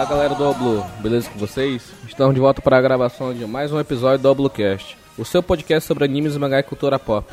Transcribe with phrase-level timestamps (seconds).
[0.00, 1.92] Fala galera do Oblu, beleza com vocês?
[2.08, 5.86] Estamos de volta para a gravação de mais um episódio do Oblucast, o seu podcast
[5.86, 7.30] sobre animes, mangá e cultura pop.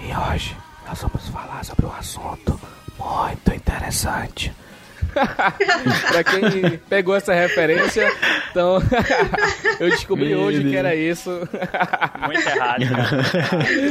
[0.00, 0.56] E hoje
[0.86, 2.60] nós vamos falar sobre um assunto
[2.96, 4.52] muito interessante.
[6.12, 8.08] pra quem pegou essa referência,
[8.52, 8.80] então
[9.80, 10.70] eu descobri Meu hoje Deus.
[10.70, 11.30] que era isso.
[12.24, 12.84] Muito errado.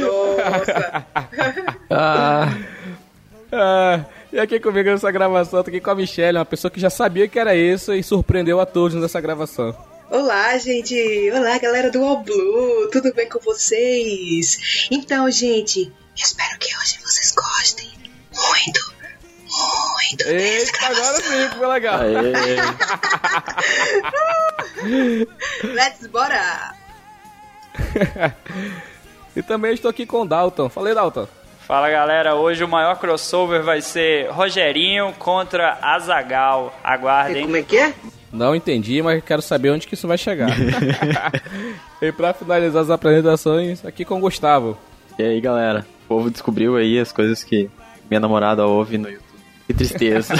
[0.00, 1.06] Nossa.
[1.90, 2.48] Ah,
[3.52, 4.00] Ah,
[4.36, 7.26] e aqui comigo nessa gravação, tô aqui com a Michelle, uma pessoa que já sabia
[7.26, 9.74] que era isso e surpreendeu a todos nessa gravação.
[10.10, 10.94] Olá, gente!
[11.34, 12.90] Olá, galera do All Blue!
[12.92, 14.88] Tudo bem com vocês?
[14.90, 17.90] Então, gente, espero que hoje vocês gostem
[18.34, 18.92] muito,
[20.04, 22.00] muito dessa Eita, agora sim, ficou legal.
[25.72, 26.74] Let's bora!
[29.36, 30.70] E também estou aqui com o Dalton.
[30.70, 31.28] Falei, Dalton.
[31.66, 36.72] Fala galera, hoje o maior crossover vai ser Rogerinho contra Azagal.
[36.82, 37.42] Aguardem.
[37.42, 37.92] Como é que é?
[38.32, 40.48] Não entendi, mas quero saber onde que isso vai chegar.
[42.00, 44.78] e pra finalizar as apresentações, aqui com o Gustavo.
[45.18, 45.84] E aí, galera?
[46.04, 47.68] O povo descobriu aí as coisas que
[48.08, 49.26] minha namorada ouve no YouTube.
[49.66, 50.34] Que tristeza.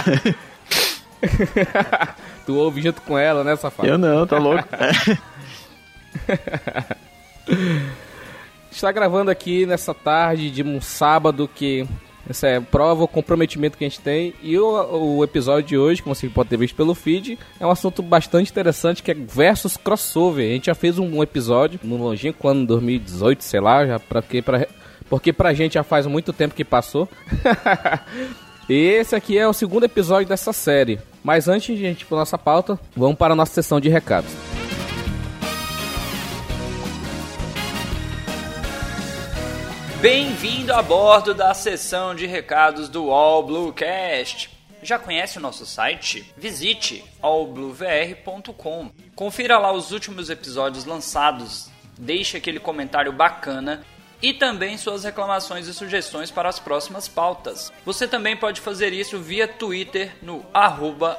[2.47, 3.89] tu ouve junto com ela, né, safado?
[3.89, 4.63] Eu não, tá louco?
[8.77, 11.89] Está gravando aqui nessa tarde de um sábado que
[12.29, 14.35] essa é prova o comprometimento que a gente tem.
[14.43, 17.71] E o, o episódio de hoje, como você pode ter visto pelo feed, é um
[17.71, 20.45] assunto bastante interessante que é versus crossover.
[20.45, 24.43] A gente já fez um, episódio no longínquo ano 2018, sei lá, já pra, porque,
[24.43, 24.67] pra,
[25.09, 27.09] porque pra gente já faz muito tempo que passou.
[28.69, 30.99] E esse aqui é o segundo episódio dessa série.
[31.23, 33.89] Mas antes de a gente ir para nossa pauta, vamos para a nossa sessão de
[33.89, 34.33] recados.
[40.09, 44.49] Bem-vindo a bordo da sessão de recados do All Bluecast.
[44.81, 46.33] Já conhece o nosso site?
[46.37, 48.93] Visite allbluevr.com.
[49.17, 51.69] Confira lá os últimos episódios lançados,
[51.99, 53.85] deixe aquele comentário bacana
[54.23, 57.73] e também suas reclamações e sugestões para as próximas pautas.
[57.85, 60.47] Você também pode fazer isso via Twitter no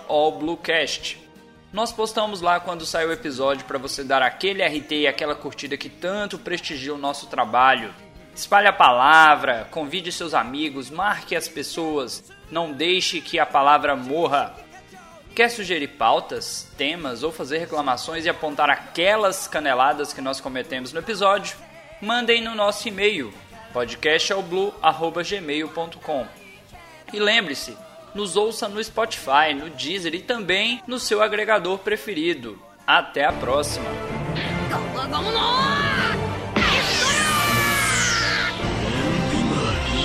[0.07, 1.27] allbluecast.
[1.73, 5.75] Nós postamos lá quando sai o episódio para você dar aquele RT e aquela curtida
[5.75, 7.93] que tanto prestigia o nosso trabalho.
[8.37, 14.53] Espalhe a palavra, convide seus amigos, marque as pessoas, não deixe que a palavra morra.
[15.33, 20.99] Quer sugerir pautas, temas ou fazer reclamações e apontar aquelas caneladas que nós cometemos no
[20.99, 21.57] episódio?
[21.99, 23.33] Mandem no nosso e-mail
[23.73, 26.27] podcastalblue@gmail.com.
[27.11, 27.75] E lembre-se,
[28.13, 32.61] nos ouça no Spotify, no Deezer e também no seu agregador preferido.
[32.85, 33.89] Até a próxima.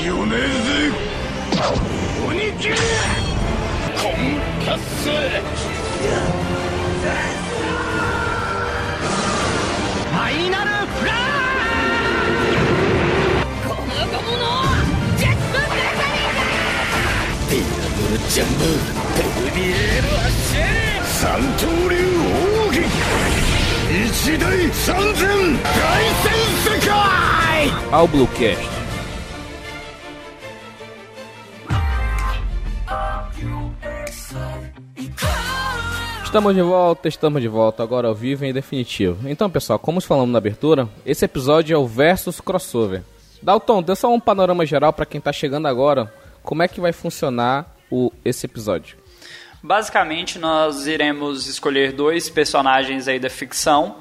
[0.03, 0.93] 米津
[2.27, 2.75] 鬼切れ
[3.97, 4.13] コン
[4.67, 11.15] パスファイナルフラー
[13.69, 14.43] この子の
[15.17, 18.61] ジェットネザリーディアブルジャンブ
[19.15, 20.67] ペルリエールアッシェ
[21.05, 21.95] 三刀流
[22.67, 22.83] 奥義
[24.09, 25.23] 一大三千
[25.63, 25.71] 大
[26.23, 26.91] 戦世界
[27.93, 28.82] ao Bluecast.
[36.33, 39.29] Estamos de volta, estamos de volta, agora ao vivo em definitivo.
[39.29, 43.03] Então, pessoal, como falamos na abertura, esse episódio é o Versus Crossover.
[43.43, 46.11] Dalton, dê só um panorama geral para quem tá chegando agora,
[46.43, 48.97] como é que vai funcionar o, esse episódio.
[49.63, 53.97] Basicamente, nós iremos escolher dois personagens aí da ficção,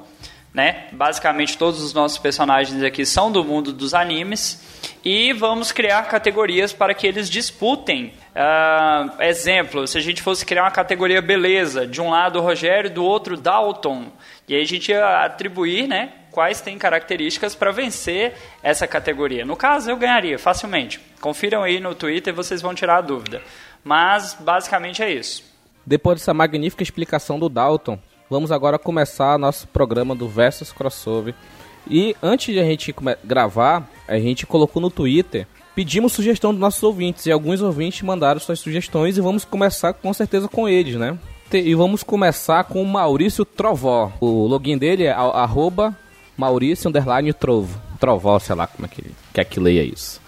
[0.54, 0.86] né?
[0.90, 4.71] Basicamente, todos os nossos personagens aqui são do mundo dos animes
[5.04, 8.12] e vamos criar categorias para que eles disputem.
[8.34, 13.04] Ah, exemplo, se a gente fosse criar uma categoria beleza, de um lado Rogério, do
[13.04, 14.06] outro Dalton,
[14.48, 16.12] e aí a gente ia atribuir, né?
[16.30, 19.44] Quais têm características para vencer essa categoria.
[19.44, 20.98] No caso, eu ganharia facilmente.
[21.20, 23.42] Confiram aí no Twitter e vocês vão tirar a dúvida.
[23.84, 25.44] Mas basicamente é isso.
[25.84, 27.98] Depois dessa magnífica explicação do Dalton,
[28.30, 31.34] vamos agora começar nosso programa do Versus Crossover.
[31.88, 32.94] E antes de a gente
[33.24, 38.40] gravar, a gente colocou no Twitter, pedimos sugestão dos nossos ouvintes, e alguns ouvintes mandaram
[38.40, 41.18] suas sugestões, e vamos começar com certeza com eles, né?
[41.52, 44.10] E vamos começar com o Maurício Trovó.
[44.20, 45.94] O login dele é arroba
[46.36, 47.78] Maurício underline Trovo.
[48.00, 50.20] Trovó, sei lá como é que, quer que leia isso.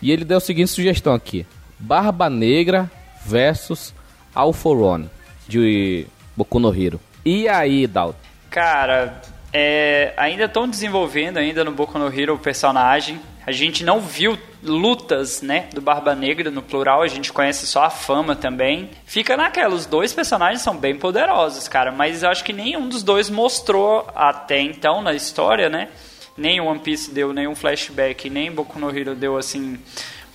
[0.00, 1.44] E ele deu a seguinte sugestão aqui:
[1.78, 2.90] Barba Negra
[3.26, 3.94] versus
[4.34, 5.04] Alforon
[5.46, 6.98] de Boku no Hero.
[7.24, 8.18] E aí, Dalton?
[8.48, 9.20] Cara,
[9.52, 13.20] é, ainda estão desenvolvendo ainda no Boku no Hero o personagem.
[13.46, 17.84] A gente não viu lutas, né, do Barba Negra no plural, a gente conhece só
[17.84, 18.90] a fama também.
[19.06, 23.02] Fica naquela, os dois personagens são bem poderosos, cara, mas eu acho que nenhum dos
[23.02, 25.88] dois mostrou até então na história, né?
[26.36, 29.78] Nem One Piece deu nenhum flashback, nem Boku no Hero deu assim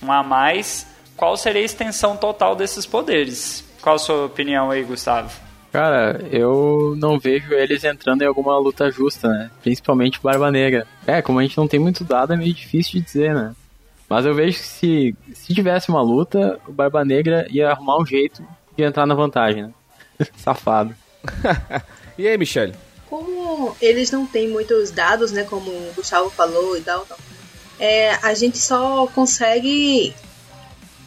[0.02, 0.86] um a mais.
[1.16, 3.64] Qual seria a extensão total desses poderes?
[3.80, 5.45] Qual a sua opinião aí, Gustavo?
[5.76, 9.50] Cara, eu não vejo eles entrando em alguma luta justa, né?
[9.62, 10.86] Principalmente Barba Negra.
[11.06, 13.54] É, como a gente não tem muito dado, é meio difícil de dizer, né?
[14.08, 18.06] Mas eu vejo que se, se tivesse uma luta, o Barba Negra ia arrumar um
[18.06, 18.42] jeito
[18.74, 19.74] de entrar na vantagem, né?
[20.38, 20.94] Safado.
[22.16, 22.72] e aí, Michelle?
[23.10, 25.44] Como eles não têm muitos dados, né?
[25.44, 27.18] Como o Gustavo falou e tal, tal
[27.78, 30.14] é, a gente só consegue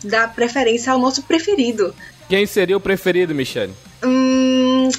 [0.04, 1.95] dar preferência ao nosso preferido.
[2.30, 3.74] Quem seria o preferido, Michelle?
[4.04, 4.90] Hum,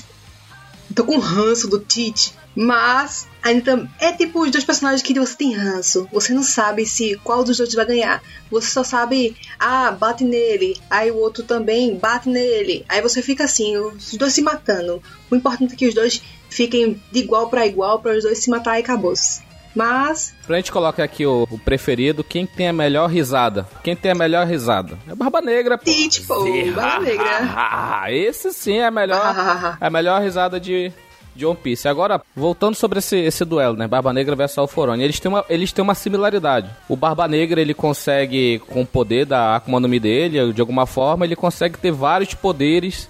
[0.95, 5.55] tô com ranço do Tite, mas ainda é tipo os dois personagens que você tem
[5.55, 6.09] ranço.
[6.13, 8.23] Você não sabe se qual dos dois vai ganhar.
[8.51, 10.81] Você só sabe, ah, bate nele.
[10.91, 12.85] Aí o outro também bate nele.
[12.89, 15.03] Aí você fica assim, os dois se matando.
[15.31, 18.51] O importante é que os dois fiquem de igual para igual para os dois se
[18.51, 19.13] matar e acabou.
[19.13, 19.50] -se.
[19.75, 20.35] Mas.
[20.47, 23.67] Pra gente colocar aqui o, o, preferido, quem tem a melhor risada?
[23.83, 24.99] Quem tem a melhor risada?
[25.09, 25.85] É Barba Negra, pô.
[25.85, 26.45] Tite, pô,
[26.75, 28.07] Barba Negra.
[28.11, 30.93] esse sim é a melhor, é a melhor risada de,
[31.35, 31.87] de One Piece.
[31.87, 33.87] Agora, voltando sobre esse, esse duelo, né?
[33.87, 35.03] Barba Negra versus Alforone.
[35.05, 36.69] Eles têm, uma, eles têm uma similaridade.
[36.89, 40.85] O Barba Negra, ele consegue, com o poder da Akuma no Mi dele, de alguma
[40.85, 43.09] forma, ele consegue ter vários poderes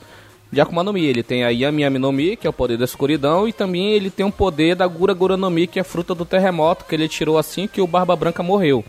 [0.51, 1.05] de Akuma no Mi.
[1.05, 3.93] Ele tem a Yami Yami no Mi, que é o poder da escuridão, e também
[3.93, 6.85] ele tem um poder da Gura Gura no Mi, que é a fruta do terremoto,
[6.85, 8.85] que ele tirou assim que o Barba Branca morreu.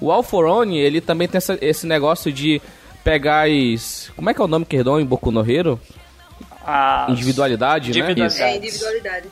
[0.00, 2.60] O Alforone, ele também tem essa, esse negócio de
[3.02, 4.10] pegar as...
[4.14, 5.80] Como é que é o nome que dão em Boku no Hero?
[6.64, 7.10] As...
[7.10, 8.50] Individualidade, individualidade, né?
[8.50, 9.28] É, individualidade.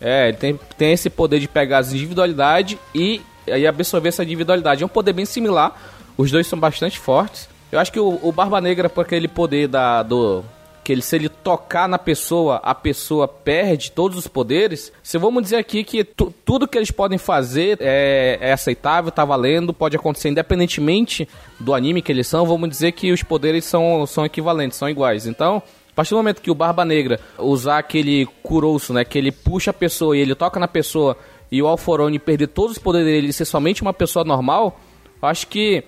[0.00, 4.82] É, ele tem, tem esse poder de pegar as individualidades e, e absorver essa individualidade.
[4.82, 5.76] É um poder bem similar,
[6.16, 7.48] os dois são bastante fortes.
[7.70, 10.44] Eu acho que o, o Barba Negra, por aquele poder da, do,
[10.86, 14.92] que ele, se ele tocar na pessoa, a pessoa perde todos os poderes.
[15.02, 19.74] Se vamos dizer aqui que tudo que eles podem fazer é, é, aceitável, tá valendo,
[19.74, 21.28] pode acontecer independentemente
[21.58, 25.26] do anime que eles são, vamos dizer que os poderes são, são equivalentes, são iguais.
[25.26, 25.60] Então,
[25.90, 29.72] a partir do momento que o Barba Negra usar aquele Kurouço, né, que ele puxa
[29.72, 31.16] a pessoa e ele toca na pessoa
[31.50, 34.78] e o Alforone perder todos os poderes dele e ser somente uma pessoa normal,
[35.20, 35.82] acho que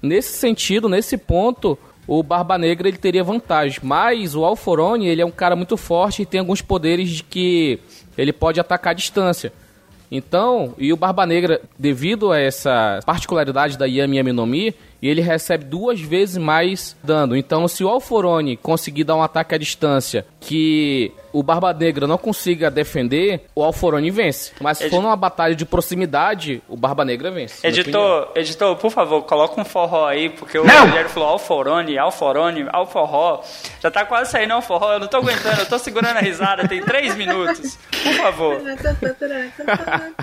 [0.00, 3.80] nesse sentido, nesse ponto, o Barba Negra ele teria vantagem.
[3.82, 7.80] Mas o Alforone ele é um cara muito forte e tem alguns poderes de que
[8.16, 9.52] ele pode atacar à distância.
[10.10, 15.20] Então, e o Barba Negra, devido a essa particularidade da Yami Yami no Mi, ele
[15.20, 17.36] recebe duas vezes mais dano.
[17.36, 22.16] Então, se o Alforone conseguir dar um ataque à distância que o Barba Negra não
[22.16, 24.52] consiga defender, o Alforone vence.
[24.60, 27.66] Mas se for numa batalha de proximidade, o Barba Negra vence.
[27.66, 33.42] Editor, editor, por favor, coloca um forró aí, porque o Rogério falou Alforone, Alforone, Alforró.
[33.82, 36.80] Já tá quase saindo Alforró, eu não tô aguentando, eu tô segurando a risada, tem
[36.80, 37.78] três minutos.
[37.90, 38.60] Por favor.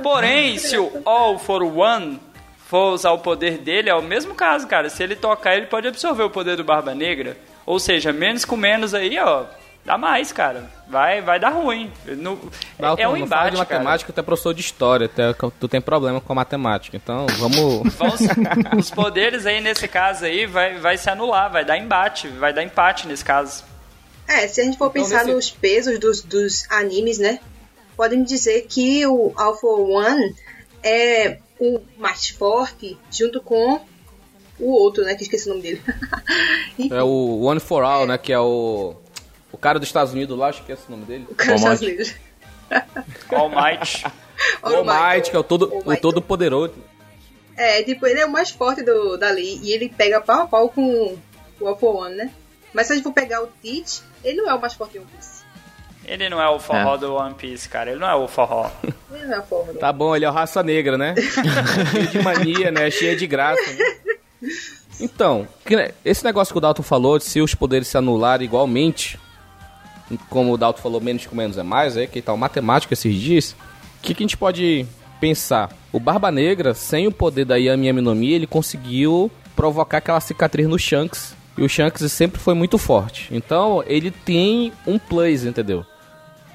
[0.01, 2.19] Porém, se o All for One
[2.73, 4.89] for usar o poder dele, é o mesmo caso, cara.
[4.89, 7.37] Se ele tocar, ele pode absorver o poder do Barba Negra.
[7.67, 9.45] Ou seja, menos com menos aí, ó,
[9.85, 10.71] dá mais, cara.
[10.89, 11.91] Vai, vai dar ruim.
[12.03, 12.51] No,
[12.97, 14.15] é um embate, de matemática, cara.
[14.15, 16.97] tu é professor de história, tu, tu tem problema com a matemática.
[16.97, 17.93] Então, vamos...
[17.93, 18.21] vamos...
[18.75, 22.63] Os poderes aí, nesse caso aí, vai, vai se anular, vai dar embate, vai dar
[22.63, 23.63] empate nesse caso.
[24.27, 25.35] É, se a gente for então, pensar nesse...
[25.35, 27.39] nos pesos dos, dos animes, né?
[27.95, 30.35] Podem dizer que o Alpha One
[30.81, 33.79] é o mais forte junto com
[34.60, 35.15] o outro, né?
[35.15, 35.82] Que esqueci o nome dele.
[36.91, 38.08] é o One for All, é.
[38.08, 38.17] né?
[38.17, 38.96] Que é o.
[39.51, 41.27] O cara dos Estados Unidos lá, esqueci o nome dele.
[41.29, 42.15] O cara dos Estados Unidos.
[43.32, 44.05] All Might.
[44.62, 46.74] All Might, que é o todo, o todo poderoso.
[47.55, 50.70] É, tipo, ele é o mais forte do, dali e ele pega pau a pau
[50.70, 51.17] com
[51.60, 52.34] o Alpha One, né?
[52.74, 55.00] Mas se a gente for pegar o Teach, ele não é o mais forte de
[55.00, 55.42] One Piece.
[56.05, 56.98] Ele não é o forró é.
[56.98, 57.91] do One Piece, cara.
[57.91, 58.69] Ele não é o forró.
[58.83, 59.74] Ele não é o forró.
[59.79, 61.15] Tá bom, ele é o raça negra, né?
[61.91, 62.91] Cheio de mania, né?
[62.91, 63.62] Cheio de graça.
[63.62, 64.50] Né?
[65.00, 65.48] Então,
[66.03, 69.19] esse negócio que o Dalton falou, de se os poderes se anularem igualmente,
[70.29, 73.55] como o Dalton falou, menos com menos é mais, é que tal matemática esses dias,
[74.00, 74.86] o que, que a gente pode
[75.19, 75.69] pensar?
[75.91, 80.19] O Barba Negra, sem o poder da Yami Yami no Mi, ele conseguiu provocar aquela
[80.19, 81.36] cicatriz no Shanks.
[81.57, 83.27] E o Shanks sempre foi muito forte.
[83.31, 85.86] Então, ele tem um plus, entendeu?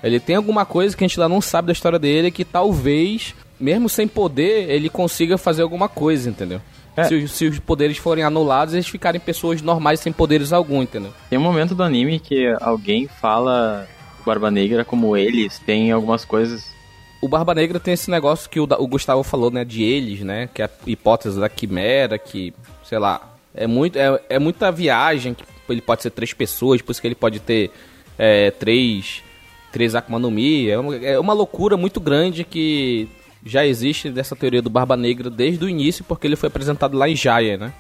[0.03, 3.35] Ele tem alguma coisa que a gente ainda não sabe da história dele que talvez,
[3.59, 6.61] mesmo sem poder, ele consiga fazer alguma coisa, entendeu?
[6.97, 7.05] É.
[7.05, 11.13] Se, se, os poderes forem anulados, eles ficarem pessoas normais sem poderes algum, entendeu?
[11.31, 13.87] Tem um momento do anime que alguém fala
[14.25, 16.77] Barba Negra como eles, tem algumas coisas
[17.21, 19.65] o Barba Negra tem esse negócio que o, o Gustavo falou, né?
[19.65, 20.49] De eles, né?
[20.53, 25.35] Que é a hipótese da quimera, que, sei lá, é, muito, é, é muita viagem,
[25.35, 27.73] que ele pode ser três pessoas, por isso que ele pode ter
[28.17, 29.23] é, três,
[29.73, 30.69] três Akuma no Mi.
[30.69, 33.09] É uma, é uma loucura muito grande que
[33.45, 37.09] já existe dessa teoria do Barba Negra desde o início, porque ele foi apresentado lá
[37.09, 37.73] em Jaya, né?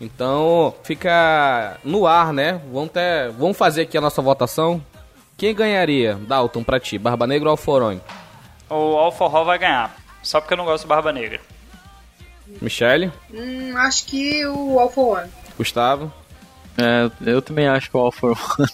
[0.00, 2.60] Então fica no ar, né?
[2.72, 4.82] Vamos, ter, vamos fazer aqui a nossa votação.
[5.36, 6.98] Quem ganharia, Dalton, pra ti?
[6.98, 8.00] Barba Negra ou Alforone?
[8.68, 9.96] O Alforró vai ganhar.
[10.22, 11.40] Só porque eu não gosto do Barba Negra.
[12.60, 13.12] Michele?
[13.32, 15.30] Hum, acho que o All for One.
[15.56, 16.12] Gustavo?
[16.76, 18.68] É, eu também acho que o All for One.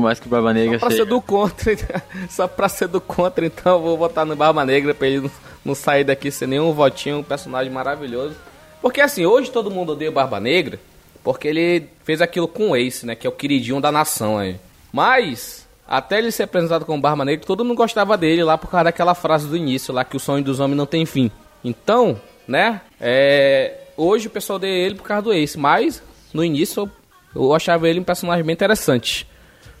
[0.00, 1.02] Por mais que o Barba Negra Só pra seja...
[1.02, 1.76] ser do contra,
[2.30, 5.30] só pra ser do contra, então eu vou votar no Barba Negra pra ele
[5.62, 8.34] não, sair daqui sem nenhum votinho, um personagem maravilhoso.
[8.80, 10.80] Porque assim, hoje todo mundo odeia o Barba Negra,
[11.22, 14.56] porque ele fez aquilo com o Ace, né, que é o queridinho da nação aí.
[14.90, 18.84] Mas, até ele ser apresentado como Barba Negra, todo mundo gostava dele lá por causa
[18.84, 21.30] daquela frase do início lá, que o sonho dos homens não tem fim.
[21.62, 23.76] Então, né, é...
[23.98, 26.02] Hoje o pessoal odeia ele por causa do Ace, mas
[26.32, 26.90] no início
[27.36, 29.28] eu achava ele um personagem bem interessante.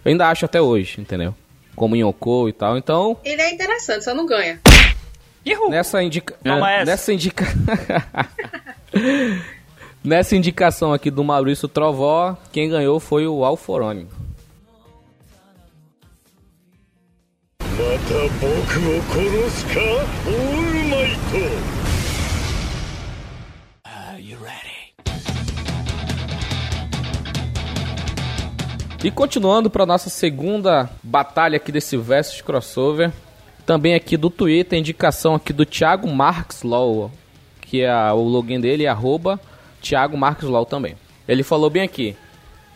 [0.04, 1.34] Eu ainda acho até hoje, entendeu?
[1.76, 3.16] Como Yoko e tal, então...
[3.24, 4.60] Ele é interessante, só não ganha.
[5.68, 6.34] Nessa indica...
[6.84, 7.46] Nessa indica...
[10.02, 14.08] Nessa indicação aqui do Maurício Trovó, quem ganhou foi o Alforone.
[29.02, 33.10] E continuando para nossa segunda batalha aqui desse versus crossover,
[33.64, 37.10] também aqui do Twitter, indicação aqui do Thiago Marques Law,
[37.62, 39.40] que é o login dele é arroba
[39.80, 40.96] Thiago Marques Law também.
[41.26, 42.14] Ele falou bem aqui,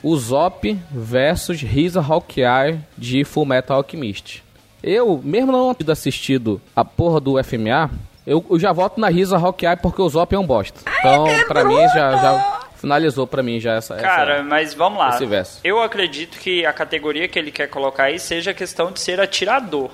[0.03, 4.43] o Zop versus Risa Hawkeye de Fullmetal Alchemist.
[4.83, 7.91] Eu, mesmo não tendo assistido a porra do FMA,
[8.27, 10.81] eu, eu já voto na Risa Hawkeye porque o Zop é um bosta.
[11.01, 12.54] Então, pra mim, já, já
[12.85, 13.97] finalizou pra mim já essa...
[13.97, 14.43] Cara, essa...
[14.43, 15.11] mas vamos lá.
[15.11, 15.61] esse verso.
[15.65, 19.21] Eu acredito que a categoria que ele quer colocar aí seja a questão de ser
[19.21, 19.91] atirador.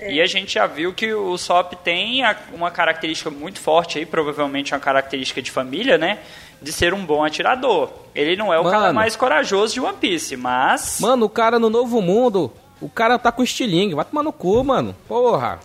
[0.00, 4.74] E a gente já viu que o SOP tem uma característica muito forte aí, provavelmente
[4.74, 6.18] uma característica de família, né?
[6.60, 7.88] De ser um bom atirador.
[8.14, 8.94] Ele não é o cara Mano.
[8.94, 10.98] mais corajoso de One Piece, mas.
[11.00, 13.94] Mano, o cara no Novo Mundo, o cara tá com estilingue.
[13.94, 14.94] Vai tomar no cu, mano.
[15.08, 15.60] Porra.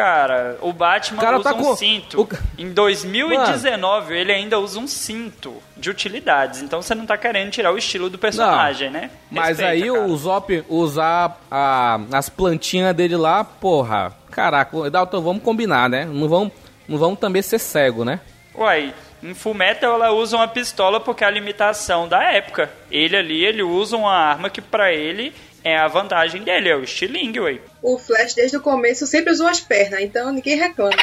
[0.00, 2.20] Cara, o Batman O cara usa tá um com- cinto.
[2.22, 2.28] o
[2.58, 6.62] Em 2019, ele ainda usa um cinto de utilidades.
[6.62, 9.10] Então você não tá querendo tirar o estilo do personagem, né?
[9.30, 10.06] Mas Respeita, aí cara.
[10.06, 14.12] o Zop usar a- as plantinhas dele lá, porra.
[14.30, 16.04] Caraca, Dalton, vamos combinar, né?
[16.04, 16.52] Não vamos,
[16.88, 18.20] não vamos também ser cego, né?
[18.54, 18.92] Uai,
[19.22, 22.70] em Fullmetal ela usa uma pistola porque é a limitação da época.
[22.90, 25.32] Ele ali, ele usa uma arma que pra ele
[25.64, 27.58] é a vantagem dele, é o estilingue, ué.
[27.82, 30.96] O Flash, desde o começo, sempre usou as pernas, então ninguém reclama.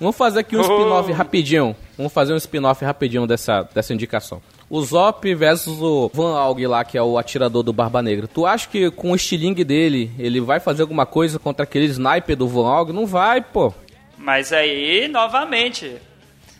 [0.00, 0.62] Vamos fazer aqui um Oh.
[0.62, 1.76] spin-off rapidinho.
[1.96, 4.42] Vamos fazer um spin-off rapidinho dessa, dessa indicação.
[4.68, 8.26] O Zop versus o Van Aug lá, que é o atirador do Barba Negra.
[8.26, 12.34] Tu acha que com o estilingue dele, ele vai fazer alguma coisa contra aquele sniper
[12.36, 12.92] do Van Aug?
[12.92, 13.72] Não vai, pô.
[14.18, 15.96] Mas aí, novamente,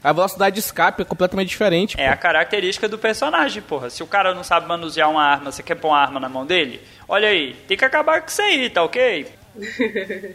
[0.04, 2.12] A velocidade de escape é completamente diferente, é pô.
[2.12, 3.88] a característica do personagem, porra.
[3.88, 6.44] Se o cara não sabe manusear uma arma, você quer pôr uma arma na mão
[6.44, 6.80] dele?
[7.08, 9.26] Olha aí, tem que acabar com isso aí, tá ok?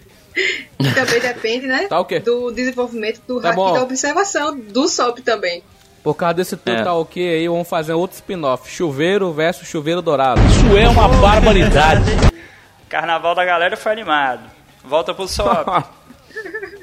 [0.96, 1.88] Também depende, né?
[1.88, 2.20] Tá o quê?
[2.20, 3.70] Do desenvolvimento do Tá hack bom.
[3.72, 5.64] e da observação do SOP também.
[6.04, 6.84] Por causa desse teu É.
[6.84, 8.70] tá ok aí, vamos fazer outro spin-off.
[8.72, 10.40] Chuveiro versus chuveiro dourado.
[10.48, 12.04] Isso é uma barbaridade.
[12.88, 14.50] Carnaval da galera foi animado.
[14.84, 15.68] Volta pro SOP.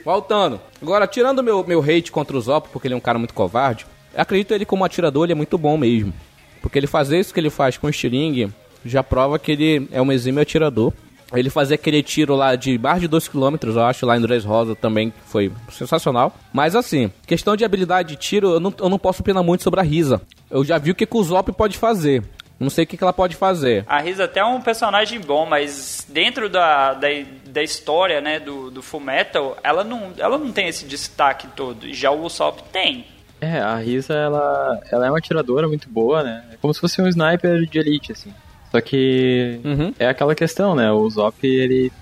[0.06, 0.60] Voltando.
[0.80, 3.84] Agora, tirando meu, meu hate contra o Zop, porque ele é um cara muito covarde,
[4.16, 6.14] acredito ele como atirador, ele é muito bom mesmo.
[6.62, 8.52] Porque ele fazer isso que ele faz com o Stiring
[8.84, 10.92] já prova que ele é um exímio atirador.
[11.34, 14.76] Ele fazer aquele tiro lá de mais de 2km, eu acho, lá em Dress Rosa
[14.76, 16.32] também foi sensacional.
[16.52, 19.80] Mas assim, questão de habilidade de tiro, eu não, eu não posso opinar muito sobre
[19.80, 20.22] a Risa.
[20.48, 22.22] Eu já vi o que, que o Zop pode fazer.
[22.58, 23.84] Não sei o que, que ela pode fazer.
[23.86, 27.08] A Risa até é um personagem bom, mas dentro da, da,
[27.46, 31.92] da história, né, do, do Fullmetal, ela não, ela não tem esse destaque todo.
[31.92, 33.04] Já o Usopp tem.
[33.42, 36.44] É, a Risa, ela, ela é uma atiradora muito boa, né?
[36.52, 38.32] É como se fosse um sniper de elite, assim.
[38.70, 39.92] Só que Uhum.
[39.98, 40.90] é aquela questão, né?
[40.90, 41.92] O Zop, ele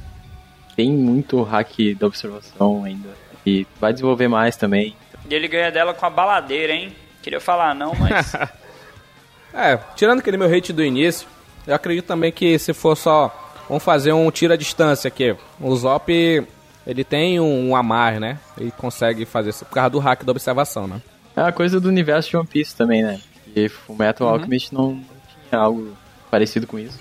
[0.77, 3.09] tem muito hack da observação ainda.
[3.45, 4.95] E vai desenvolver mais também.
[5.29, 6.93] E ele ganha dela com a baladeira, hein?
[7.21, 8.33] Queria falar não, mas...
[9.55, 11.29] É, tirando aquele meu hate do início,
[11.67, 13.41] eu acredito também que se for só.
[13.69, 15.35] Vamos fazer um tiro à distância aqui.
[15.61, 16.11] O Zop,
[16.87, 18.39] ele tem um, um a mais, né?
[18.59, 21.01] Ele consegue fazer isso por causa do hack da observação, né?
[21.37, 23.21] É a coisa do universo de One Piece também, né?
[23.57, 25.01] E o Metal Alchemist não,
[25.49, 25.97] tinha algo
[26.31, 26.99] parecido com isso.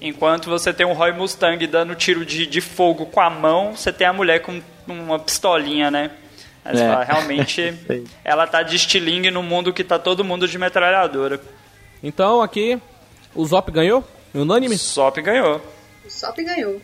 [0.00, 3.92] Enquanto você tem um Roy Mustang dando tiro de, de fogo com a mão, você
[3.92, 6.10] tem a mulher com uma pistolinha, né?
[6.64, 6.88] Você É.
[6.88, 7.74] fala, realmente,
[8.24, 11.40] ela tá de estilingue no mundo que tá todo mundo de metralhadora.
[12.02, 12.80] Então aqui,
[13.34, 14.04] o Zop ganhou?
[14.34, 14.76] Unânime?
[14.76, 15.60] Zop ganhou.
[16.08, 16.80] Zop ganhou.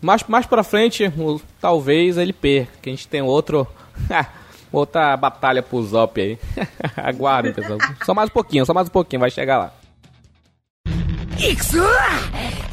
[0.00, 3.66] Mais, mais pra frente, o, talvez ele perca, que a gente tem outro.
[4.72, 6.38] outra batalha pro Zop aí.
[6.96, 7.78] Aguarde pessoal.
[8.04, 9.72] Só mais um pouquinho, só mais um pouquinho, vai chegar lá.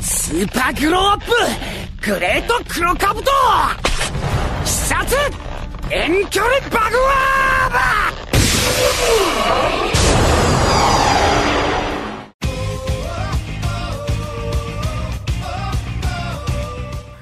[0.01, 1.24] Super Group
[2.01, 3.77] Great Crocodile!
[4.65, 5.10] Sat!
[5.91, 7.00] 遠距離爆破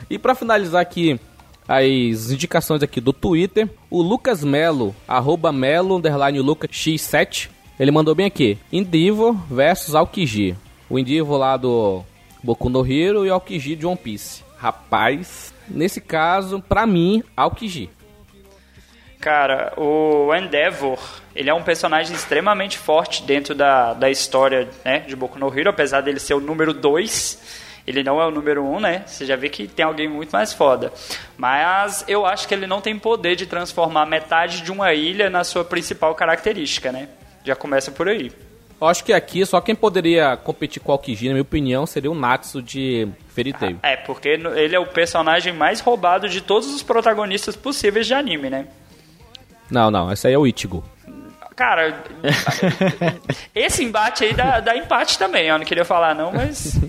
[0.09, 1.19] E pra finalizar aqui
[1.67, 7.49] as indicações aqui do Twitter, o Lucas Melo, arroba Melo, underline Lucas X7,
[7.79, 10.55] ele mandou bem aqui, Indivo versus Aokiji.
[10.89, 12.03] O Indivo lá do
[12.41, 14.43] Boku no Hero e Aokiji de One Piece.
[14.57, 17.89] Rapaz, nesse caso, pra mim, Aokiji.
[19.19, 20.99] Cara, o Endeavor,
[21.35, 25.69] ele é um personagem extremamente forte dentro da, da história né, de Boku no Hero,
[25.69, 29.03] apesar dele ser o número 2, ele não é o número 1, um, né?
[29.07, 30.91] Você já vê que tem alguém muito mais foda.
[31.37, 35.45] Mas eu acho que ele não tem poder de transformar metade de uma ilha na
[35.45, 37.07] sua principal característica, né?
[37.45, 38.29] Já começa por aí.
[38.79, 42.11] Eu acho que aqui só quem poderia competir com o Aokiji, na minha opinião, seria
[42.11, 43.79] o Natsu de Fairy Tail.
[43.81, 48.49] É, porque ele é o personagem mais roubado de todos os protagonistas possíveis de anime,
[48.49, 48.67] né?
[49.71, 50.83] Não, não, esse aí é o Ichigo.
[51.55, 52.03] Cara,
[53.55, 55.47] esse embate aí dá, dá empate também.
[55.47, 56.79] Eu não queria falar não, mas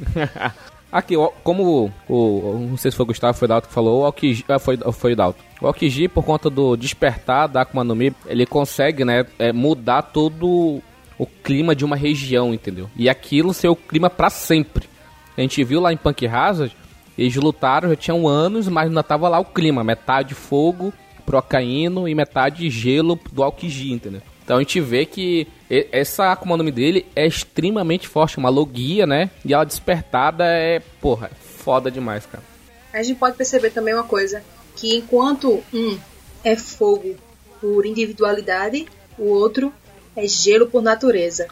[0.90, 4.00] Aqui, como o, o- Não sei se foi o Gustavo, foi o Dalton que falou,
[4.00, 4.44] o Aokiji.
[4.48, 5.40] Ah, foi, foi o Dalton.
[5.60, 10.02] O Aokiji, por conta do despertar da Akuma no Mi, ele consegue, né, é, mudar
[10.02, 10.80] todo
[11.18, 12.88] o clima de uma região, entendeu?
[12.96, 14.88] E aquilo ser o clima pra sempre.
[15.36, 16.74] A gente viu lá em Punk Hazard,
[17.18, 20.92] eles lutaram, já tinham anos, mas ainda tava lá o clima, metade fogo,
[21.26, 24.22] procaíno e metade gelo do Aokiji, entendeu?
[24.48, 25.46] Então a gente vê que
[25.92, 29.30] essa Akuma no Mi dele é extremamente forte, uma logia, né?
[29.44, 32.42] E ela despertada é, porra, é foda demais, cara.
[32.90, 34.42] A gente pode perceber também uma coisa,
[34.74, 35.98] que enquanto um
[36.42, 37.14] é fogo
[37.60, 38.86] por individualidade,
[39.18, 39.70] o outro
[40.16, 41.48] é gelo por natureza.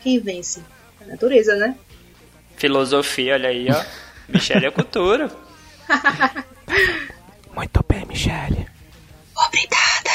[0.00, 0.62] Quem vence?
[1.00, 1.76] A natureza, né?
[2.56, 3.84] filosofia, olha aí, ó.
[4.32, 5.32] Michelle é cultura.
[7.56, 8.68] Muito bem, Michele.
[9.36, 10.05] Obrigada.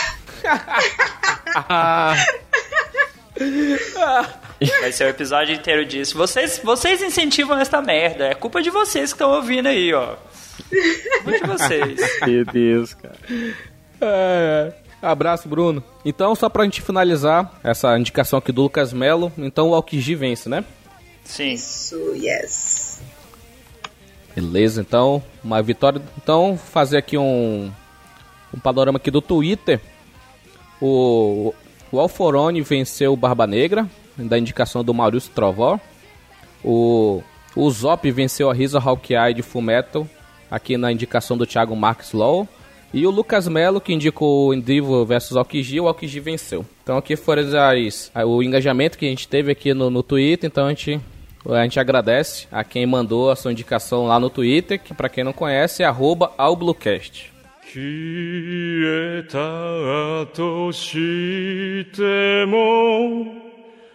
[4.82, 6.18] Vai ser o episódio inteiro disso.
[6.18, 8.28] Vocês, vocês incentivam esta merda.
[8.28, 10.16] É culpa de vocês que estão ouvindo aí, ó.
[11.24, 12.00] Culpa de vocês.
[12.26, 13.16] Meu Deus, cara.
[14.00, 15.84] É, abraço, Bruno.
[16.06, 20.48] Então, só pra gente finalizar essa indicação aqui do Lucas Melo, então o Aokiji vence,
[20.48, 20.64] né?
[21.24, 21.54] Sim.
[21.54, 23.02] Isso, yes.
[24.36, 26.02] Beleza, então, uma vitória.
[26.22, 27.72] Então, fazer aqui um,
[28.54, 29.80] um panorama aqui do Twitter.
[30.82, 31.54] O,
[31.92, 35.80] o Alforone venceu o Barba Negra, da indicação do Maurício Trovó.
[36.64, 37.22] O,
[37.56, 40.08] o Zop venceu a Risa Hawkeye de Fullmetal,
[40.50, 42.48] aqui na indicação do Thiago Marques Law.
[42.94, 46.66] E o Lucas Melo, que indicou o Indivo versus Aokiji, o Aokiji venceu.
[46.84, 50.66] Então aqui foram as, o engajamento que a gente teve aqui no, no Twitter, então
[50.66, 51.00] a gente
[51.50, 55.24] a gente agradece a quem mandou a sua indicação lá no Twitter, que pra quem
[55.24, 57.31] não conhece é arroba AlBlueCast.
[57.71, 59.39] 消えた
[60.33, 63.27] としても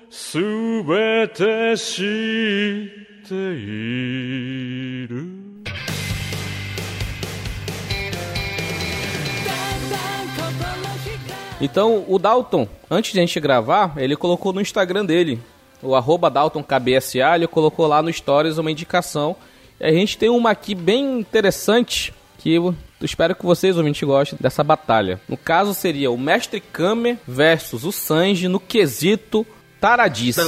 [0.09, 0.37] す
[0.83, 5.41] べて知っている
[11.63, 15.39] Então, o Dalton, antes de a gente gravar, ele colocou no Instagram dele,
[15.81, 19.35] o arroba DaltonKBSA, ele colocou lá no Stories uma indicação.
[19.79, 24.38] E a gente tem uma aqui bem interessante, que eu espero que vocês, ouvintes, gostem
[24.40, 25.20] dessa batalha.
[25.28, 29.46] No caso, seria o Mestre Kame versus o Sanji no quesito
[29.80, 30.40] Taradice.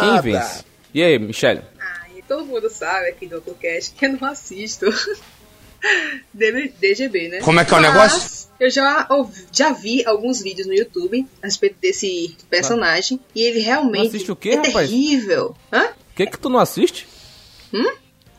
[0.00, 0.64] Quem vence?
[0.92, 1.62] E aí, Michelle?
[1.78, 4.86] Ai, todo mundo sabe aqui do Ococast que eu não assisto
[6.34, 7.40] DGB, né?
[7.40, 8.42] Como é que é o Mas negócio?
[8.60, 13.60] Eu já, ouvi- já vi alguns vídeos no YouTube a respeito desse personagem e ele
[13.60, 14.88] realmente Não assiste o quê, é rapaz?
[14.88, 15.56] terrível.
[15.72, 15.86] Hã?
[15.86, 17.08] O que que tu não assiste?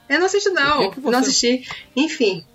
[0.10, 0.90] Eu não assisto, não.
[0.90, 1.68] que que você- Não assisti.
[1.96, 2.46] Enfim.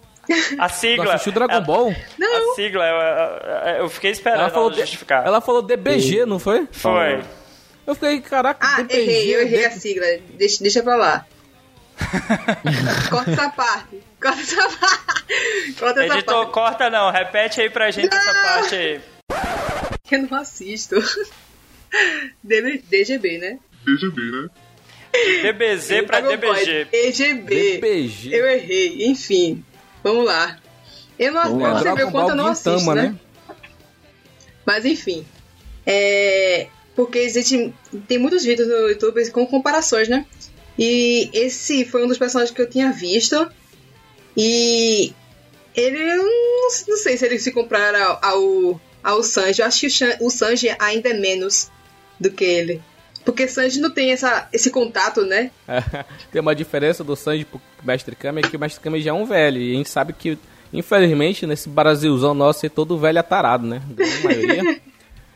[0.58, 1.14] A sigla.
[1.14, 1.94] assistiu Dragon a- Ball?
[2.18, 2.52] Não.
[2.52, 5.26] A sigla, eu, eu- eu fiquei esperando Ela falou, ela de- justificar.
[5.26, 6.66] ela falou DBG, não foi?
[6.72, 7.22] Foi.
[7.86, 9.00] Eu fiquei, caraca, Ah, DBG.
[9.00, 10.06] errei, eu errei D- a sigla.
[10.34, 11.26] Deixa, deixa pra lá.
[13.10, 14.02] Corta essa parte.
[14.20, 15.72] Corta essa parte.
[15.78, 16.52] Corta essa Editor, parte.
[16.52, 17.10] corta não.
[17.10, 18.42] Repete aí pra gente essa Não.
[18.42, 19.00] parte aí.
[20.10, 20.96] Eu não assisto.
[22.42, 23.58] DB DGB, né?
[25.42, 26.84] DBZ pra é DBG.
[26.84, 27.34] DBG.
[27.42, 28.34] DBG.
[28.36, 29.64] Eu errei, enfim.
[30.02, 30.58] Vamos lá.
[31.18, 31.78] Eu não, Vamos lá.
[31.78, 33.16] você quanto eu não assisto, Gintama, né?
[34.64, 35.26] Mas enfim.
[35.84, 36.68] É.
[36.94, 37.72] Porque existe.
[38.06, 40.26] Tem muitos vídeos no YouTube com comparações, né?
[40.78, 43.50] E esse foi um dos personagens que eu tinha visto.
[44.36, 45.12] E.
[45.74, 45.98] Ele.
[45.98, 49.60] eu Não, não sei se ele se compara ao, ao, ao Sanji.
[49.60, 51.70] Eu acho que o Sanji ainda é menos
[52.20, 52.82] do que ele.
[53.24, 55.50] Porque Sanji não tem essa, esse contato, né?
[56.32, 59.12] Tem uma diferença do Sanji pro Mestre Kami, é que o Mestre Kami já é
[59.14, 59.58] um velho.
[59.60, 60.38] E a gente sabe que,
[60.72, 63.82] infelizmente, nesse Brasilzão nosso, é todo velho atarado, né?
[63.90, 64.80] A grande maioria.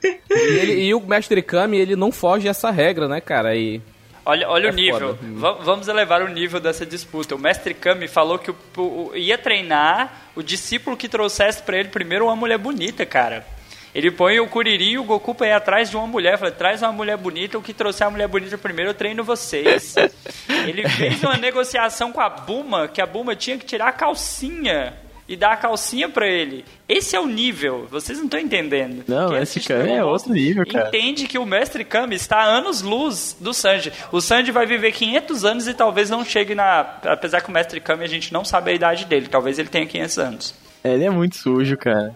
[0.02, 3.54] e, ele- e o Mestre Kami, ele não foge dessa regra, né, cara?
[3.54, 3.80] E
[4.24, 5.18] Olha, olha É o nível.
[5.64, 7.34] vamos elevar o nível dessa disputa.
[7.34, 11.88] O mestre Kami falou que o- o- ia treinar o discípulo que trouxesse pra ele
[11.88, 13.44] primeiro uma mulher bonita, cara.
[13.94, 16.38] Ele põe o Kuririn e o Goku pra ir atrás de uma mulher.
[16.38, 19.94] Fala, traz uma mulher bonita, o que trouxer a mulher bonita primeiro, eu treino vocês.
[20.66, 24.94] Ele fez uma negociação com a Buma, que a Buma tinha que tirar a calcinha
[25.28, 26.64] e dar a calcinha pra ele.
[26.88, 29.04] Esse é o nível, vocês não estão entendendo.
[29.06, 30.88] Não, Quem esse Kami Dragon é outro nível, cara.
[30.88, 33.92] Entende que o mestre Kami está a anos-luz do Sanji.
[34.10, 36.80] O Sanji vai viver 500 anos e talvez não chegue na...
[37.04, 39.86] Apesar que o mestre Kami a gente não sabe a idade dele, talvez ele tenha
[39.86, 40.54] 500 anos.
[40.84, 42.14] Ele é muito sujo, cara.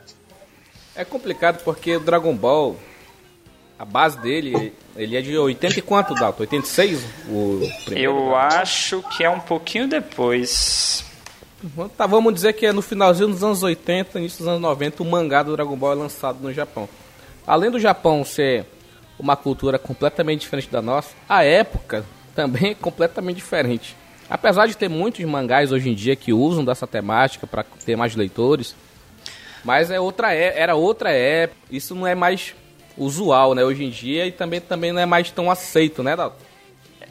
[0.96, 2.76] É complicado porque o Dragon Ball,
[3.78, 6.42] a base dele, ele é de 80 e quanto, Dalton?
[6.42, 7.04] 86?
[7.28, 8.12] O primeiro?
[8.12, 11.04] Eu acho que é um pouquinho depois.
[11.96, 15.06] Tá, vamos dizer que é no finalzinho dos anos 80, início dos anos 90, o
[15.06, 16.88] mangá do Dragon Ball é lançado no Japão.
[17.46, 18.66] Além do Japão ser
[19.18, 22.04] uma cultura completamente diferente da nossa, a época
[22.35, 23.96] também é completamente diferente.
[24.28, 28.14] Apesar de ter muitos mangás hoje em dia que usam dessa temática para ter mais
[28.14, 28.74] leitores,
[29.66, 31.61] mas é outra é, era outra época.
[31.70, 32.55] Isso não é mais
[32.96, 36.46] usual, né, hoje em dia e também também não é mais tão aceito, né, Dalton?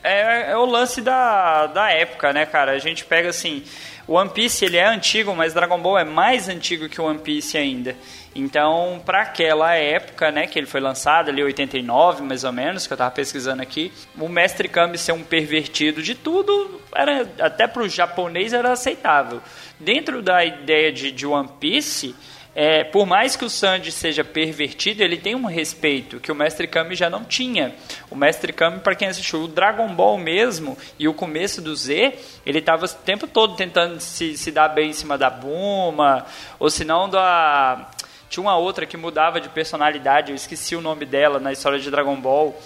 [0.01, 2.71] É, é o lance da, da época, né, cara?
[2.71, 3.63] A gente pega assim,
[4.07, 7.19] o One Piece ele é antigo, mas Dragon Ball é mais antigo que o One
[7.19, 7.95] Piece ainda.
[8.35, 12.93] Então, pra aquela época, né, que ele foi lançado ali 89, mais ou menos, que
[12.93, 17.89] eu tava pesquisando aqui, o Mestre Kami ser um pervertido de tudo, era até pro
[17.89, 19.41] japonês era aceitável.
[19.79, 22.15] Dentro da ideia de, de One Piece,
[22.55, 26.65] é, por mais que o Sanji seja pervertido, ele tem um respeito que o Mestre
[26.65, 27.75] Kami já não tinha.
[28.09, 32.17] O Mestre Kami, para quem assistiu o Dragon Ball mesmo e o começo do Z,
[32.45, 36.25] ele estava o tempo todo tentando se, se dar bem em cima da Buma,
[36.57, 37.89] ou se não da...
[38.29, 41.91] Tinha uma outra que mudava de personalidade, eu esqueci o nome dela na história de
[41.91, 42.57] Dragon Ball.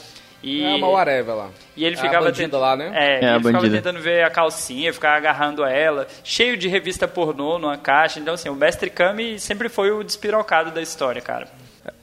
[0.42, 0.64] E...
[0.64, 1.50] É uma whatever lá.
[1.76, 2.92] E ele É ficava tentando lá, né?
[2.94, 3.76] É, É, ele a ficava bandida.
[3.78, 8.20] tentando ver a calcinha, ficava agarrando ela, cheio de revista pornô numa caixa.
[8.20, 11.48] Então assim, o Mestre Kami sempre foi o despirocado da história, cara.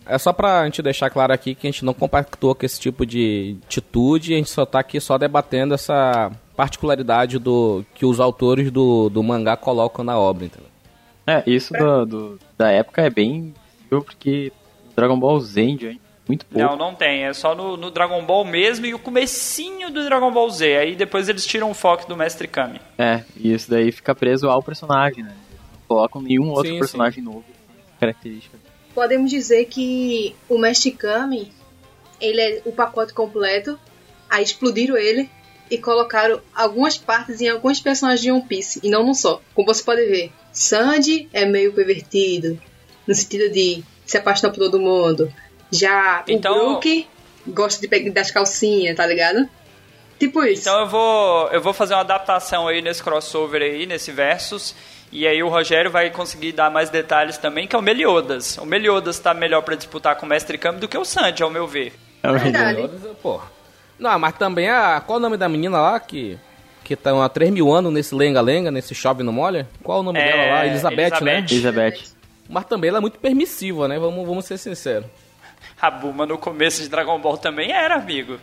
[0.05, 3.05] É só pra gente deixar claro aqui que a gente não compactou com esse tipo
[3.07, 8.71] de atitude, a gente só tá aqui só debatendo essa particularidade do que os autores
[8.71, 10.69] do, do mangá colocam na obra, entendeu?
[11.27, 13.53] É, isso do, do- da época é bem
[13.91, 14.53] porque
[14.97, 16.67] Dragon Ball Z em diante, muito pouco.
[16.67, 20.31] Não, não tem, é só no, no Dragon Ball mesmo e o comecinho do Dragon
[20.33, 20.77] Ball Z.
[20.77, 22.81] Aí depois eles tiram o foco do Mestre Kami.
[22.99, 25.35] É, e isso daí fica preso ao personagem, né?
[25.73, 27.45] Não colocam nenhum outro Sim, personagem novo.
[28.01, 28.59] Característica.
[28.95, 31.53] Podemos dizer que o Mestre Kami,
[32.21, 33.79] ele é o pacote completo,
[34.29, 35.31] aí explodiram ele
[35.71, 39.41] e colocaram algumas partes em alguns personagens de One Piece, e não num só.
[39.55, 42.59] Como você pode ver, Sandy é meio pervertido,
[43.07, 45.33] no sentido de se apaixonar por todo mundo.
[45.71, 47.07] Já Então- o Brook
[47.49, 49.49] gosta de pegar das calcinhas, tá ligado?
[50.19, 50.63] Tipo isso.
[50.63, 54.75] Então eu vou, eu vou fazer uma adaptação aí nesse crossover aí, nesse Versus.
[55.13, 58.57] E aí o Rogério vai conseguir dar mais detalhes também, que é o Meliodas.
[58.59, 61.51] O Meliodas tá melhor pra disputar com o Mestre Kami do que o Sanji, ao
[61.51, 61.93] meu ver.
[62.23, 62.75] É o Verdade.
[62.83, 62.91] melhor.
[63.23, 63.47] Porra.
[63.99, 65.01] Não, mas também a.
[65.01, 66.39] Qual o nome da menina lá que.
[66.83, 69.69] Que estão há 3 mil anos nesse lenga-lenga, nesse chove no molha?
[69.83, 70.67] Qual o nome É, dela lá?
[70.67, 71.39] Elizabeth, né?
[71.39, 71.53] Elizabeth.
[71.55, 72.01] Elizabeth.
[72.49, 73.99] Mas também ela é muito permissiva, né?
[73.99, 75.07] Vamos, vamos ser sinceros.
[75.81, 78.39] A Buma no começo de Dragon Ball também era, amigo.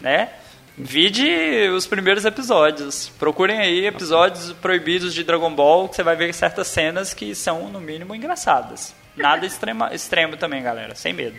[0.00, 0.30] Né?
[0.76, 3.08] Vide os primeiros episódios.
[3.18, 7.68] Procurem aí episódios proibidos de Dragon Ball, que você vai ver certas cenas que são,
[7.68, 8.94] no mínimo, engraçadas.
[9.16, 10.94] Nada extrema, extremo também, galera.
[10.94, 11.36] Sem medo.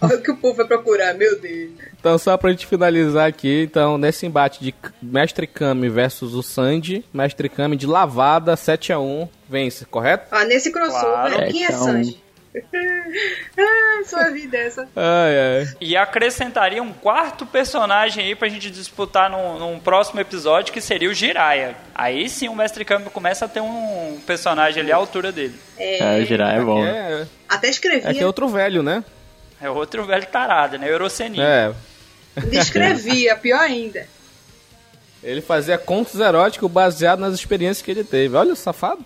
[0.00, 1.72] Olha o que o povo vai procurar, meu Deus.
[1.98, 7.04] Então, só pra gente finalizar aqui, então, nesse embate de Mestre Kami versus o Sanji,
[7.12, 10.28] Mestre Kami de lavada 7x1 vence, correto?
[10.30, 11.52] Ah, nesse crossover, Claro.
[11.52, 12.22] quem é Então- Sanji?
[13.58, 14.88] ah, sua vida é essa.
[14.96, 15.68] Ai, ai.
[15.80, 21.10] E acrescentaria um quarto personagem aí pra gente disputar num, num próximo episódio, que seria
[21.10, 21.76] o Jiraiya.
[21.94, 25.58] Aí sim o Mestre Kami começa a ter um personagem ali à altura dele.
[25.78, 26.84] É, girar é bom.
[26.84, 28.10] É, Até escrevia.
[28.10, 29.04] é que é outro velho, né?
[29.60, 30.90] É outro velho tarado, né?
[30.90, 31.42] Euroceninho.
[31.42, 31.72] É.
[32.36, 34.06] Ele escrevia, pior ainda.
[35.22, 38.36] Ele fazia contos eróticos baseados nas experiências que ele teve.
[38.36, 39.04] Olha o safado.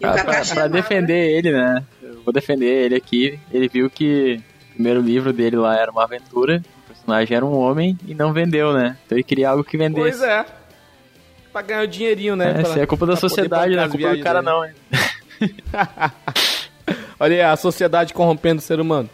[0.00, 0.68] E o Kaká pra, pra chamava.
[0.68, 1.84] defender ele, né?
[2.02, 3.38] Eu vou defender ele aqui.
[3.52, 7.52] Ele viu que o primeiro livro dele lá era uma aventura, o personagem era um
[7.56, 8.96] homem e não vendeu, né?
[9.06, 10.18] Então ele queria algo que vendesse.
[10.18, 10.46] Pois é.
[11.52, 12.50] Pra ganhar o dinheirinho, né?
[12.50, 14.52] É, Pra- isso é culpa da pra sociedade, não é as culpa do cara dele.
[14.52, 14.68] não?
[17.20, 19.10] Olha aí, a sociedade corrompendo o ser humano.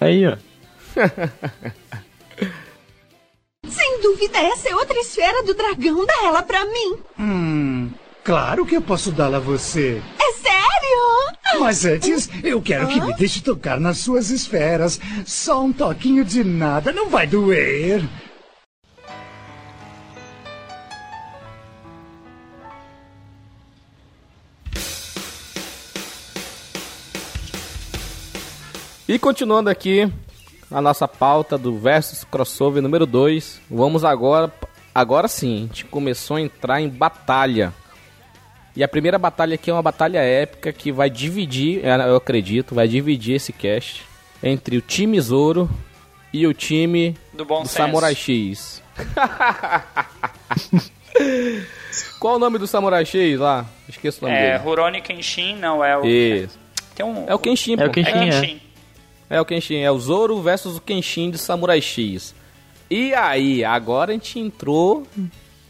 [0.00, 0.36] Aí, ó.
[3.68, 6.04] Sem dúvida, essa é outra esfera do dragão.
[6.04, 6.96] Dá ela pra mim.
[7.18, 7.90] Hum,
[8.24, 10.02] claro que eu posso dá-la a você.
[10.18, 11.60] É sério?
[11.60, 15.00] Mas antes, eu quero que me deixe tocar nas suas esferas.
[15.26, 18.02] Só um toquinho de nada, não vai doer.
[29.10, 30.08] E continuando aqui
[30.70, 34.54] a nossa pauta do Versus Crossover número 2, vamos agora.
[34.94, 37.74] Agora sim, a gente começou a entrar em batalha.
[38.76, 42.74] E a primeira batalha aqui é uma batalha épica que vai dividir, é, eu acredito,
[42.74, 44.02] vai dividir esse cast
[44.42, 45.68] entre o time Zoro
[46.32, 47.68] e o time Do bom do.
[47.68, 48.80] Samurai X.
[52.20, 53.66] Qual o nome do Samurai X lá?
[53.88, 54.64] Esqueço o nome É, dele.
[54.64, 56.04] Rurouni Kenshin, não, é o...
[56.06, 56.58] Isso.
[56.94, 57.24] Tem um...
[57.26, 57.92] É o Kenshin, É o pô.
[57.92, 58.40] Kenshin, É é.
[58.40, 58.60] Kenshin.
[59.28, 62.34] É o Kenshin, é o Zoro versus o Kenshin de Samurai X.
[62.90, 65.06] E aí, agora a gente entrou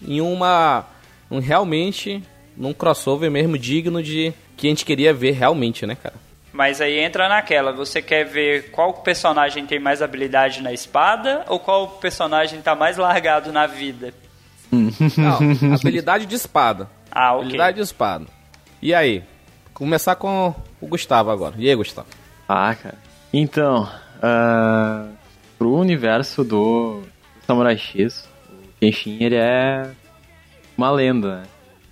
[0.07, 0.87] em uma.
[1.31, 2.23] Um, realmente.
[2.61, 4.35] Num crossover mesmo digno de.
[4.55, 6.15] que a gente queria ver realmente, né, cara?
[6.53, 11.59] Mas aí entra naquela, você quer ver qual personagem tem mais habilidade na espada ou
[11.59, 14.13] qual personagem tá mais largado na vida?
[14.71, 16.89] Não, habilidade de espada.
[17.11, 17.45] Ah, ok.
[17.45, 18.27] Habilidade de espada.
[18.83, 19.25] E aí?
[19.73, 21.55] Começar com o Gustavo agora.
[21.57, 22.09] E aí, Gustavo?
[22.47, 22.99] Ah, cara.
[23.33, 23.89] Então,
[24.23, 25.07] ah,
[25.57, 27.03] pro universo do
[27.47, 29.91] Samurai X, o Kenshin, ele é
[30.77, 31.43] uma lenda, né?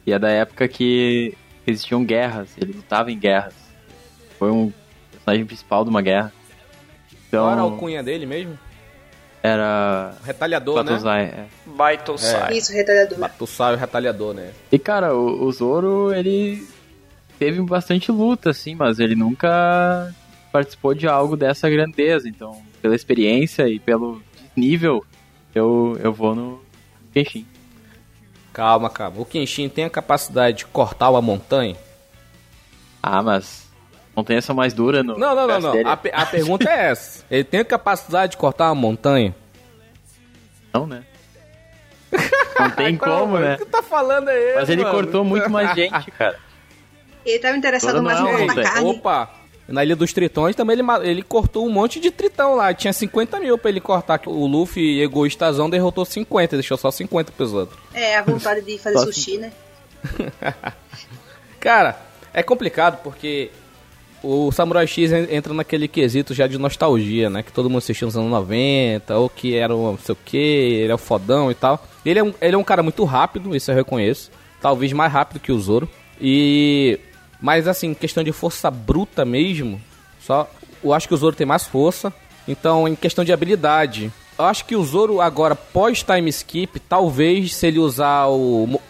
[0.09, 3.53] E é da época que existiam guerras, ele lutava em guerras.
[4.38, 4.73] Foi um
[5.12, 6.33] personagem principal de uma guerra.
[7.29, 8.59] Então, Qual era a alcunha dele mesmo?
[9.42, 10.92] era Retalhador, né?
[10.92, 11.47] Batosai, é.
[11.66, 12.57] Baitosai.
[12.57, 13.18] Isso, retardador.
[13.18, 14.51] Batussai, o retalhador, né?
[14.73, 16.66] E cara, o, o Zoro, ele
[17.38, 20.11] teve bastante luta, assim, mas ele nunca
[20.51, 22.27] participou de algo dessa grandeza.
[22.27, 24.23] Então, pela experiência e pelo
[24.57, 25.05] nível,
[25.55, 26.62] eu, eu vou no
[27.12, 27.47] Kenshin.
[28.59, 29.21] Calma, calma.
[29.21, 31.77] O Kenshin tem a capacidade de cortar uma montanha?
[33.01, 33.68] Ah, mas
[34.16, 35.71] montanha são mais dura no Não, não, não, não.
[35.71, 35.88] dele?
[35.88, 37.25] A, pe- a pergunta é essa.
[37.31, 39.33] Ele tem a capacidade de cortar uma montanha?
[40.75, 41.05] Não, né?
[42.59, 43.55] Não tem como, né?
[43.55, 44.92] O que tá falando é Mas ele mano?
[44.97, 46.37] cortou muito mais gente, cara.
[47.25, 48.62] Ele tava interessado Todo mais cortar velho.
[48.68, 48.90] carne.
[48.90, 49.31] Opa!
[49.68, 52.72] Na Ilha dos Tritões também ele, ele cortou um monte de tritão lá.
[52.72, 54.20] Tinha 50 mil pra ele cortar.
[54.26, 56.57] O Luffy, egoístazão, derrotou 50.
[56.57, 57.78] Deixou só 50 pros outros.
[57.92, 59.52] É, a vontade de fazer sushi, né?
[61.61, 62.00] Cara,
[62.33, 63.50] é complicado porque
[64.22, 67.42] o Samurai X en- entra naquele quesito já de nostalgia, né?
[67.42, 70.37] Que todo mundo assistiu nos anos 90, ou que era um não sei o que,
[70.37, 71.85] ele é o fodão e tal.
[72.04, 74.31] Ele é, um, ele é um cara muito rápido, isso eu reconheço.
[74.61, 75.88] Talvez mais rápido que o Zoro.
[76.20, 76.98] E.
[77.40, 79.81] Mas assim, questão de força bruta mesmo,
[80.20, 80.51] só.
[80.83, 82.12] Eu acho que o Zoro tem mais força.
[82.46, 87.66] Então, em questão de habilidade, eu acho que o Zoro agora, pós-time skip, talvez se
[87.66, 88.81] ele usar o,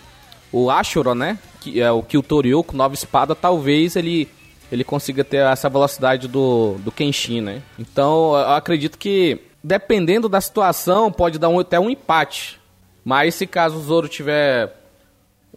[0.52, 1.38] o Ashura, né?
[1.60, 4.28] Que é o Kyutoryu com nova espada, talvez ele
[4.70, 7.62] ele consiga ter essa velocidade do, do Kenshin, né?
[7.78, 12.60] Então, eu acredito que dependendo da situação, pode dar um- até um empate.
[13.02, 14.76] Mas se caso o Zoro tiver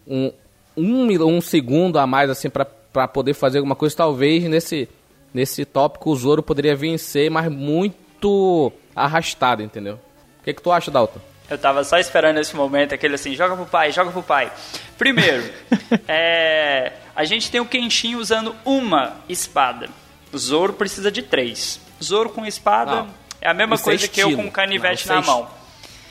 [0.08, 0.32] um,
[0.74, 4.88] um, um segundo a mais assim pra pra poder fazer alguma coisa, talvez nesse
[5.32, 9.98] nesse tópico o Zoro poderia vencer, mas muito arrastado, entendeu?
[10.40, 11.20] O que, que tu acha, Dalton?
[11.48, 14.50] Eu tava só esperando esse momento, aquele assim, joga pro pai, joga pro pai.
[14.96, 15.44] Primeiro,
[16.08, 19.88] é, a gente tem o Kenshin usando uma espada.
[20.32, 21.80] O Zoro precisa de três.
[22.02, 23.08] Zoro com espada Não,
[23.40, 25.61] é a mesma isso é coisa que eu com canivete Não, na mão.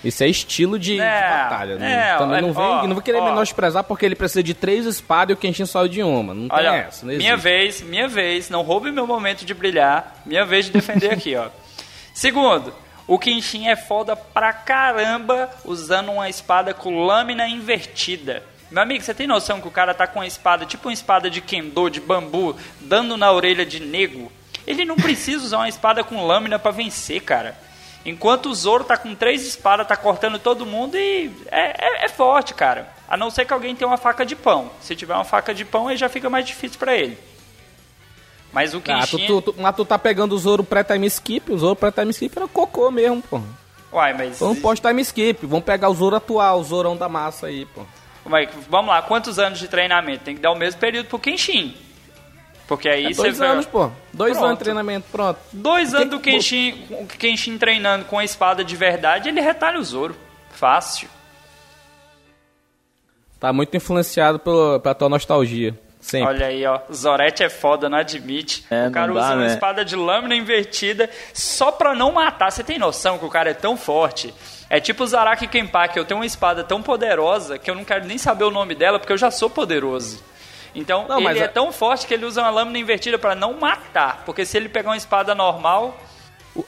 [0.04, 2.12] Isso é estilo de, de É, batalha, né?
[2.14, 3.26] é, Também não olha, vem, ó, não vou querer ó.
[3.26, 6.34] menosprezar porque ele precisa de três espadas e o Kenshin só de uma.
[6.34, 10.16] Não tem Olha, essa, não minha vez, minha vez, não roube meu momento de brilhar,
[10.26, 11.50] minha vez de defender aqui, ó.
[12.14, 12.74] Segundo,
[13.08, 18.44] o Kenshin é foda pra caramba usando uma espada com lâmina invertida.
[18.72, 21.30] Meu amigo, você tem noção que o cara tá com uma espada, tipo uma espada
[21.30, 24.32] de kendo, de bambu, dando na orelha de nego?
[24.66, 27.56] Ele não precisa usar uma espada com lâmina pra vencer, cara.
[28.06, 32.10] Enquanto o Zoro tá com três espadas, tá cortando todo mundo e é, é- é
[32.10, 32.90] forte, cara.
[33.08, 34.72] A não ser que alguém tenha uma faca de pão.
[34.82, 37.18] Se tiver uma faca de pão, aí já fica mais difícil pra ele.
[38.52, 39.28] Mas o Ah, tu, Kenshin...
[39.28, 42.48] tu, tu- mas tu tá pegando o Zoro pré-time skip, o Zoro pré-time skip era
[42.48, 43.40] cocô mesmo, pô.
[43.94, 44.40] Uai, mas.
[44.40, 47.82] Vamos pós time skip, vamos pegar o Zoro atual, o Zorão da massa aí, pô.
[48.26, 50.24] Mas, vamos lá, quantos anos de treinamento?
[50.24, 51.76] Tem que dar o mesmo período pro Kenshin.
[52.72, 53.92] Porque aí É você dois vê- anos, pô.
[54.14, 54.46] Dois Pronto.
[54.46, 55.38] anos de treinamento, pronto.
[55.52, 59.78] Dois Que- anos do Kenshin, o Kenshin treinando com a espada de verdade, ele retalha
[59.78, 60.16] o Zoro.
[60.52, 61.10] Fácil.
[63.42, 65.78] Tá muito influenciado pelo, pela tua nostalgia.
[66.00, 66.30] Sempre.
[66.30, 66.80] Olha aí, ó.
[66.94, 68.66] Zorete é foda, não admite.
[68.72, 69.48] É, o cara não dá, usa uma né?
[69.48, 72.52] espada de lâmina invertida só pra não matar.
[72.52, 74.34] Você tem noção que o cara é tão forte?
[74.70, 75.98] É tipo o Zaraki Kenpachi.
[75.98, 78.98] Eu tenho uma espada tão poderosa que eu não quero nem saber o nome dela
[78.98, 80.24] porque eu já sou poderoso.
[80.74, 83.36] Então, Não, ele mas é a- tão forte que ele usa uma lâmina invertida pra
[83.36, 84.24] não matar.
[84.26, 85.98] Porque se ele pegar uma espada normal,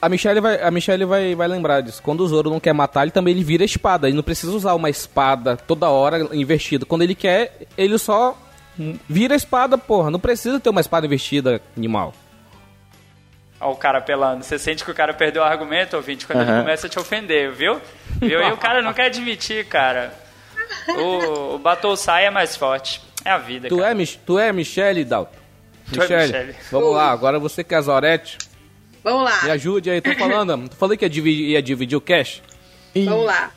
[0.02, 2.02] A Michelle, vai, a Michelle vai, vai lembrar disso.
[2.02, 4.08] Quando o Zoro não quer matar, ele também ele vira espada.
[4.08, 6.86] Ele não precisa usar uma espada toda hora invertida.
[6.86, 8.38] Quando ele quer, ele só
[9.10, 10.10] vira a espada, porra.
[10.10, 12.14] Não precisa ter uma espada invertida, animal.
[13.60, 14.44] Ó, o cara pelando.
[14.44, 16.62] Você sente que o cara perdeu o argumento, ouvinte, quando ele Aham.
[16.62, 17.82] começa a te ofender, viu?
[18.22, 18.42] Viu?
[18.42, 20.14] E o cara não quer admitir, cara.
[20.98, 23.02] O, o Batosai é mais forte.
[23.26, 23.92] É a vida, Tu cara.
[23.92, 25.36] é, Mich- tu é Michelle, Dalton?
[25.94, 26.56] Tu é Michelle.
[26.72, 28.38] Vamos lá, agora você que é Zorete,
[29.04, 29.44] Vamos lá.
[29.44, 30.02] me ajude aí.
[30.02, 32.42] Tô falando, tu falei que ia dividir, ia dividir o cash?
[32.96, 33.52] Vamos lá.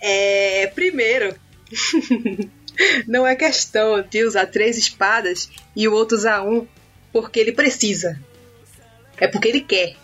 [0.00, 1.34] É, primeiro,
[3.06, 6.66] não é questão de usar três espadas e o outro usar um
[7.12, 8.18] porque ele precisa.
[9.16, 9.94] É porque ele quer.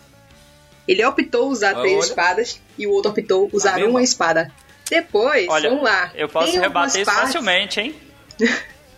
[0.87, 1.81] Ele optou usar Olha.
[1.81, 3.89] três espadas e o outro optou usar vendo?
[3.89, 4.51] uma espada.
[4.89, 6.11] Depois, Olha, vamos lá.
[6.15, 7.95] eu posso rebater isso partes- facilmente, hein?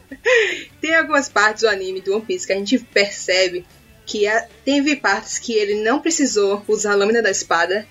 [0.82, 3.66] Tem algumas partes do anime do One Piece que a gente percebe
[4.06, 7.88] que a- teve partes que ele não precisou usar a lâmina da espada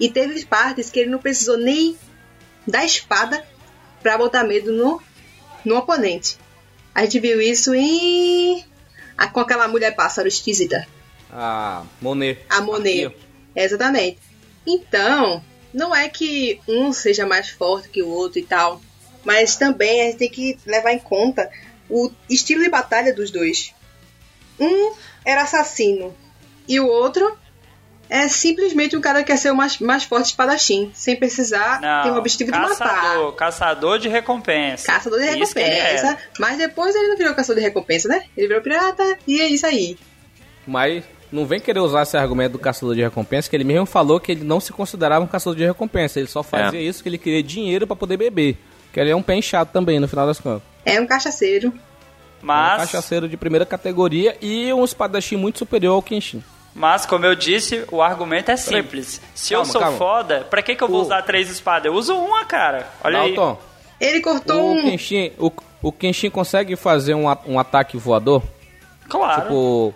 [0.00, 1.96] e teve partes que ele não precisou nem
[2.66, 3.44] da espada
[4.02, 5.00] pra botar medo no,
[5.64, 6.36] no oponente.
[6.94, 8.64] A gente viu isso em
[9.16, 10.86] a- com aquela mulher pássaro esquisita,
[11.30, 12.40] A Monet.
[12.48, 13.06] a Monet.
[13.06, 13.16] Aqui,
[13.54, 14.18] Exatamente.
[14.66, 18.80] Então, não é que um seja mais forte que o outro e tal,
[19.24, 21.50] mas também a gente tem que levar em conta
[21.88, 23.74] o estilo de batalha dos dois.
[24.58, 24.92] Um
[25.24, 26.14] era assassino
[26.68, 27.36] e o outro
[28.08, 32.02] é simplesmente um cara que quer ser o mais, mais forte espadachim, sem precisar Não,
[32.02, 32.76] ter o objetivo de matar.
[32.78, 34.86] caçador, caçador de recompensa.
[34.86, 35.64] Caçador de Isso que é.
[35.94, 36.18] recompensa.
[36.38, 38.24] Mas depois ele não virou caçador de recompensa, né?
[38.36, 39.96] Ele virou pirata e é isso aí.
[40.66, 44.20] Mas não vem querer usar esse argumento do caçador de recompensa, que ele mesmo falou
[44.20, 46.18] que ele não se considerava um caçador de recompensa.
[46.20, 46.82] Ele só fazia É.
[46.82, 48.58] isso porque ele queria dinheiro pra poder beber.
[48.92, 50.62] Que ele é um pé inchado também, no final das contas.
[50.84, 51.68] É um cachaceiro.
[51.68, 51.72] Um
[52.46, 56.42] Mas, cachaceiro de primeira categoria e um espadachim muito superior ao Kenshin.
[56.74, 59.20] mas, como eu disse, o argumento é simples.
[59.34, 59.96] Se eu Calma, sou calma.
[59.98, 61.86] foda, pra que, que eu vou O- usar três espadas?
[61.86, 62.88] Eu uso uma, cara.
[63.04, 63.36] Olha aí.
[64.00, 64.82] Ele cortou o um.
[64.82, 68.42] Kenshin, o, o Kenshin consegue fazer um, um ataque voador?
[69.08, 69.42] Claro.
[69.42, 69.94] Tipo.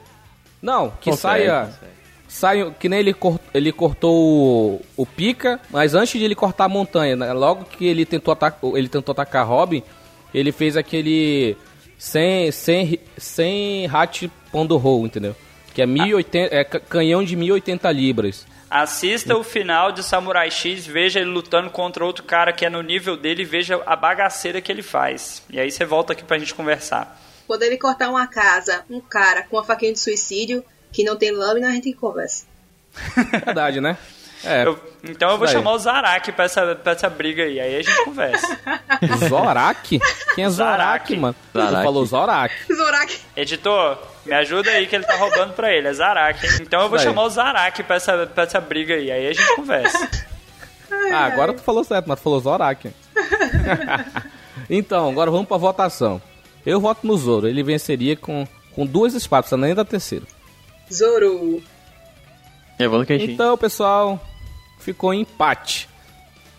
[0.63, 1.61] Não, que Consegue, saia.
[1.67, 1.93] consegue.
[2.37, 6.65] Saia, que nem ele, cor- ele cortou o, o pica, mas antes de ele cortar
[6.65, 9.83] a montanha, né, logo que ele tentou, atacar, ele tentou atacar Robin,
[10.35, 11.57] ele fez aquele
[11.99, 15.35] sem, sem, sem hat pondo roll, entendeu?
[15.75, 18.47] Que é, 1080, é ca- canhão de 1080 libras.
[18.69, 22.83] Assista o final de Samurai X, veja ele lutando contra outro cara que é no
[22.83, 25.43] nível dele e veja a bagaceira que ele faz.
[25.49, 27.19] E aí você volta aqui pra gente conversar.
[27.47, 30.65] Quando ele cortar uma casa, um cara com uma faquinha de suicídio
[30.97, 32.47] que não tem lâmina, a gente conversa.
[33.45, 33.99] Verdade, né?
[34.45, 35.55] É, Eu- então eu vou daí.
[35.55, 38.59] chamar o Zaraki pra essa, pra essa briga aí, aí a gente conversa.
[39.29, 39.99] Zorak?
[40.35, 41.17] Quem é Zorak, Zorak.
[41.17, 41.35] mano?
[41.53, 41.75] Zorak.
[41.77, 42.55] Tu falou Zorak.
[42.75, 43.19] Zorak.
[43.37, 46.47] Editor, me ajuda aí que ele tá roubando pra ele, é Zaraki.
[46.63, 47.07] Então eu vou daí.
[47.07, 50.09] chamar o Zaraki pra essa, pra essa briga aí, aí a gente conversa.
[51.13, 52.91] Ah, agora tu falou certo, mas tu falou Zorak.
[54.71, 56.21] então, agora vamos pra votação.
[56.65, 57.47] Eu voto no Zoro.
[57.49, 60.25] Ele venceria com, com duas espadas, nem da terceira.
[60.92, 61.62] Zoro.
[62.80, 63.32] Eu vou no Kenshin.
[63.32, 64.20] Então, pessoal,
[64.80, 65.88] ficou empate.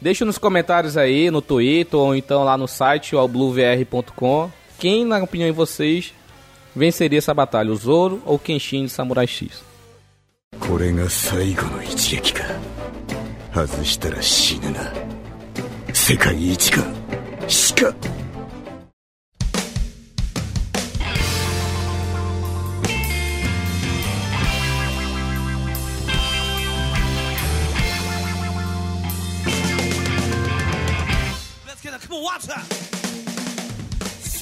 [0.01, 4.51] Deixa nos comentários aí, no Twitter, ou então lá no site, o bluevr.com.
[4.79, 6.13] Quem, na opinião de vocês,
[6.75, 7.71] venceria essa batalha?
[7.71, 9.63] O Zoro ou o Kenshin de Samurai X?
[10.61, 12.45] これが最後の一撃か
[13.55, 14.93] 外したら死ぬな
[15.93, 16.83] 世界一か
[17.49, 17.95] 死か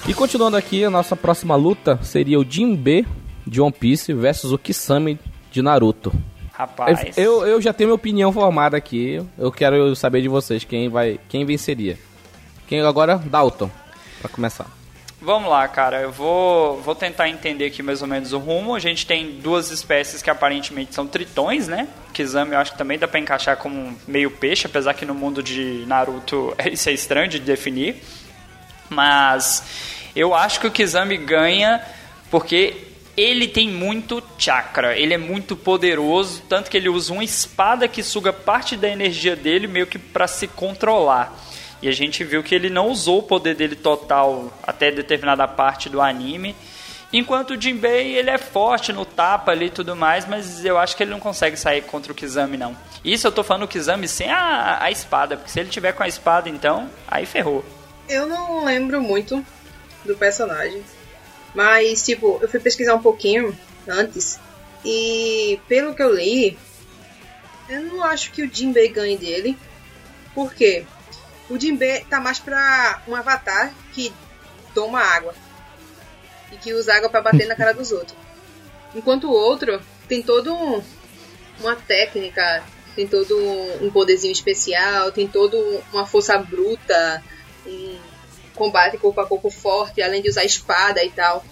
[0.08, 3.08] E continuando aqui, a nossa próxima luta seria o Jinbe
[3.46, 5.20] de One Piece versus o Kisame
[5.52, 6.14] de Naruto.
[6.54, 7.18] Rapaz.
[7.18, 9.20] Eu, eu já tenho minha opinião formada aqui.
[9.36, 11.98] Eu quero saber de vocês quem vai, quem venceria.
[12.68, 13.18] Quem agora?
[13.18, 13.70] Dalton,
[14.22, 14.68] pra começar.
[15.20, 16.02] Vamos lá, cara.
[16.02, 18.76] Eu vou, vou tentar entender aqui mais ou menos o rumo.
[18.76, 21.88] A gente tem duas espécies que aparentemente são tritões, né?
[22.14, 25.42] Kizami eu acho que também dá pra encaixar como meio peixe, apesar que no mundo
[25.42, 28.04] de Naruto isso é estranho de definir.
[28.88, 31.82] Mas eu acho que o Kizami ganha
[32.32, 32.86] porque
[33.18, 38.04] ele tem muito chakra, ele é muito poderoso, tanto que ele usa uma espada que
[38.04, 41.34] suga parte da energia dele meio que para se controlar.
[41.82, 45.88] E a gente viu que ele não usou o poder dele total até determinada parte
[45.88, 46.56] do anime.
[47.14, 50.98] Enquanto o Jinbei, ele é forte no tapa ali e tudo mais, mas eu acho
[50.98, 52.76] que ele não consegue sair contra o Kizami, não.
[53.04, 56.04] Isso eu tô falando o Kizami sem a, a espada, porque se ele tiver com
[56.04, 57.64] a espada, então, aí ferrou.
[58.10, 59.46] Eu não lembro muito
[60.06, 60.84] do personagem.
[61.54, 64.40] Mas, tipo, eu fui pesquisar um pouquinho antes.
[64.84, 66.58] E pelo que eu li,
[67.70, 69.58] eu não acho que o Jinbei ganhe dele.
[70.34, 70.86] Por quê?
[71.50, 74.14] O Jinbei tá mais pra um avatar que
[74.74, 75.34] toma água.
[76.52, 78.18] E que usa água para bater na cara dos outros.
[78.94, 80.84] Enquanto o outro tem todo um,
[81.60, 82.64] uma técnica,
[82.96, 83.38] tem todo
[83.82, 85.58] um poderzinho especial, tem todo
[85.92, 87.24] uma força bruta,
[87.66, 88.00] um
[88.56, 91.44] combate corpo a corpo forte, além de usar espada e tal.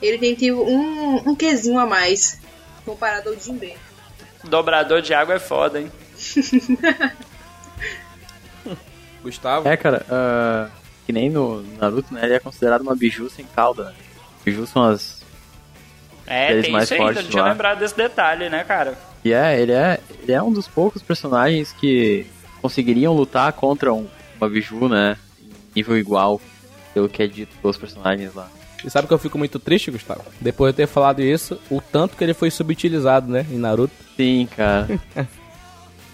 [0.00, 2.38] Ele tem tipo um, um quesinho a mais
[2.84, 3.76] comparado ao Jinbei.
[4.44, 5.90] Dobrador de água é foda, hein?
[9.22, 9.66] Gustavo?
[9.66, 10.70] É, cara, uh,
[11.06, 12.20] que nem no Naruto, né?
[12.24, 13.84] Ele é considerado uma biju sem cauda.
[13.84, 13.94] Né?
[14.44, 15.24] Biju são as.
[16.26, 17.50] É, tem mais isso ainda, não tinha lá.
[17.50, 18.96] lembrado desse detalhe, né, cara?
[19.24, 22.26] E é, ele é, ele é um dos poucos personagens que
[22.60, 24.06] conseguiriam lutar contra um,
[24.38, 25.16] uma biju, né?
[25.74, 26.40] Nível igual,
[26.92, 28.48] pelo que é dito pelos personagens lá.
[28.84, 30.24] E sabe que eu fico muito triste, Gustavo?
[30.40, 33.94] Depois de ter falado isso, o tanto que ele foi subutilizado, né, em Naruto.
[34.16, 34.88] Sim, cara.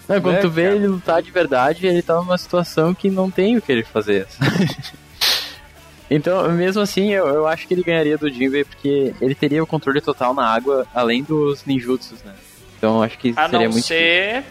[0.09, 0.75] Não, quando Né, tu vê cara?
[0.77, 4.27] ele lutar de verdade, ele tá numa situação que não tem o que ele fazer.
[6.11, 9.67] então, mesmo assim, eu, eu acho que ele ganharia do Jinbei, porque ele teria o
[9.67, 12.35] controle total na água, além dos ninjutsus, né?
[12.77, 14.45] Então, eu acho que A seria não muito ser.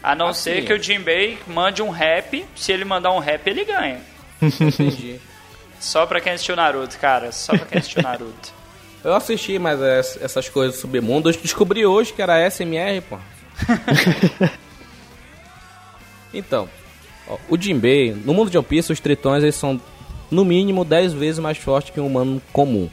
[0.00, 2.44] A não Assim, ser que o Jinbei mande um rap.
[2.54, 4.00] Se ele mandar um rap, ele ganha.
[4.42, 5.18] Entendi.
[5.80, 7.30] Só pra quem assistiu Naruto, cara.
[7.32, 8.52] Só pra quem assistiu Naruto.
[9.04, 13.18] eu assisti, mas es- essas coisas do submundo, eu descobri hoje que era SMR, pô.
[16.32, 16.68] então,
[17.28, 19.80] ó, o Jinbei, no mundo de One Piece, os tritões eles são
[20.30, 22.88] no mínimo 10 vezes mais fortes que um humano comum.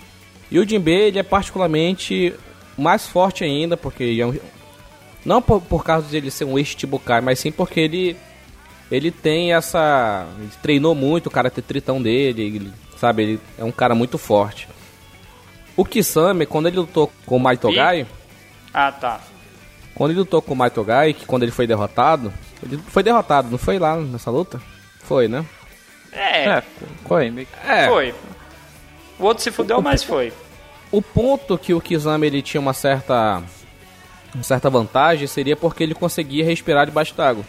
[0.50, 2.34] E o Jinbei ele é particularmente
[2.78, 4.38] mais forte ainda, porque ele é um,
[5.26, 8.16] não por, por causa de ele ser um ex-Chibukai, mas sim porque ele
[8.92, 10.28] ele tem essa.
[10.40, 13.24] Ele treinou muito o Karate Tritão dele, ele, sabe?
[13.24, 14.68] Ele é um cara muito forte.
[15.76, 18.08] O Kisame, quando ele lutou com o Maitogai,
[18.74, 19.20] Ah, tá.
[19.94, 22.32] quando ele lutou com o Maitogai, que quando ele foi derrotado,
[22.64, 24.62] ele foi derrotado, não foi lá nessa luta?
[25.04, 25.46] Foi, né?
[26.14, 26.64] É, É,
[27.06, 27.48] foi.
[27.68, 27.88] É.
[27.88, 28.16] foi.
[29.20, 30.32] O outro se fudeu, mas foi.
[30.92, 33.44] O ponto que o Kisame ele tinha uma certa
[34.34, 37.44] uma certa vantagem seria porque ele conseguia respirar debaixo d'água.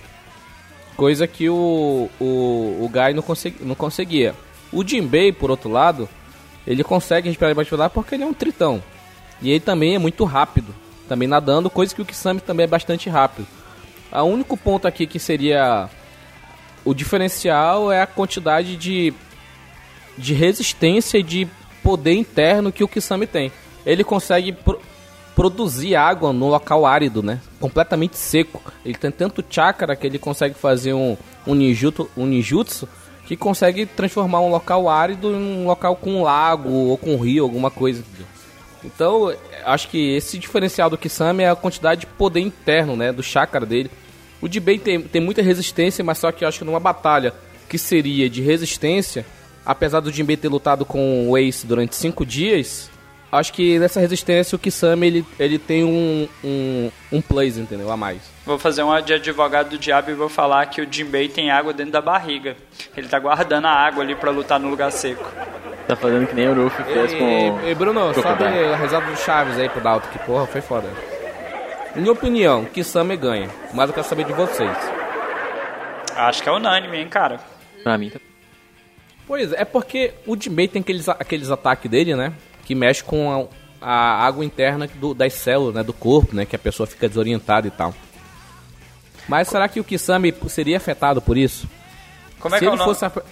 [0.97, 4.35] Coisa que o, o, o Gai não, consegui, não conseguia.
[4.73, 6.09] O Jinbei, por outro lado,
[6.67, 8.83] ele consegue respirar debaixo d'água porque ele é um tritão.
[9.43, 10.75] E ele também é muito rápido,
[11.09, 13.47] também nadando, coisa que o Kisame também é bastante rápido.
[14.11, 15.91] O único ponto aqui que seria
[16.85, 19.13] o diferencial é a quantidade de
[20.17, 21.47] de resistência e de
[21.83, 23.53] poder interno que o Kisame tem.
[23.85, 24.57] Ele consegue
[25.37, 27.41] produzir água no local árido, né?
[27.61, 28.62] Completamente seco.
[28.82, 31.14] Ele tem tanto chakra que ele consegue fazer um,
[31.47, 32.89] um, ninjutsu, um ninjutsu
[33.26, 37.70] que consegue transformar um local árido em um local com lago ou com rio, alguma
[37.70, 38.03] coisa.
[38.82, 39.34] Então,
[39.64, 43.12] acho que esse diferencial do Kisame é a quantidade de poder interno, né?
[43.12, 43.91] Do chakra dele.
[44.41, 47.34] O Jinbei tem, tem muita resistência, mas só que eu acho que numa batalha
[47.68, 49.26] que seria de resistência,
[49.66, 52.89] apesar do Jinbei ter lutado com o Ace durante cinco dias,
[53.37, 57.91] acho que nessa resistência o Kisame ele, ele tem um, um, um plus, entendeu?
[57.91, 58.20] A mais.
[58.45, 61.72] Vou fazer uma de advogado do diabo e vou falar que o Jinbei tem água
[61.72, 62.57] dentro da barriga.
[62.97, 65.24] Ele tá guardando a água ali pra lutar no lugar seco.
[65.87, 67.24] Tá fazendo que nem o Ruffy fez com.
[67.28, 68.64] Ei, ei, Bruno, sobe Crocodile.
[68.72, 70.89] a risada do Chaves aí pro Dalton, que porra, foi foda.
[71.95, 74.76] Minha opinião, Kisame ganha, mas eu quero saber de vocês.
[76.14, 77.39] Acho que é unânime, hein, cara.
[77.82, 78.18] Pra mim tá.
[79.26, 82.32] Pois é, é porque o Jinbei tem aqueles, aqueles ataques dele, né?
[82.67, 83.49] Que mexe com
[83.81, 85.83] a, a água interna do- das células, né?
[85.83, 86.45] Do corpo, né?
[86.45, 87.95] Que a pessoa fica desorientada e tal.
[89.29, 91.67] Mas será que o Kisame seria afetado por isso?
[92.39, 92.91] Como é Se que é o ele nome?
[92.93, 93.23] fosse, afe-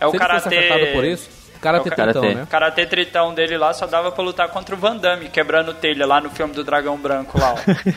[0.00, 1.28] É o se ele fosse afetado por isso,
[1.60, 2.34] Karate É o Tritão, karatê.
[2.34, 2.42] né?
[2.42, 6.06] O karatê tritão dele lá só dava pra lutar contra o Van Damme, quebrando telha
[6.06, 7.54] lá no filme do Dragão Branco lá.
[7.54, 7.56] ó.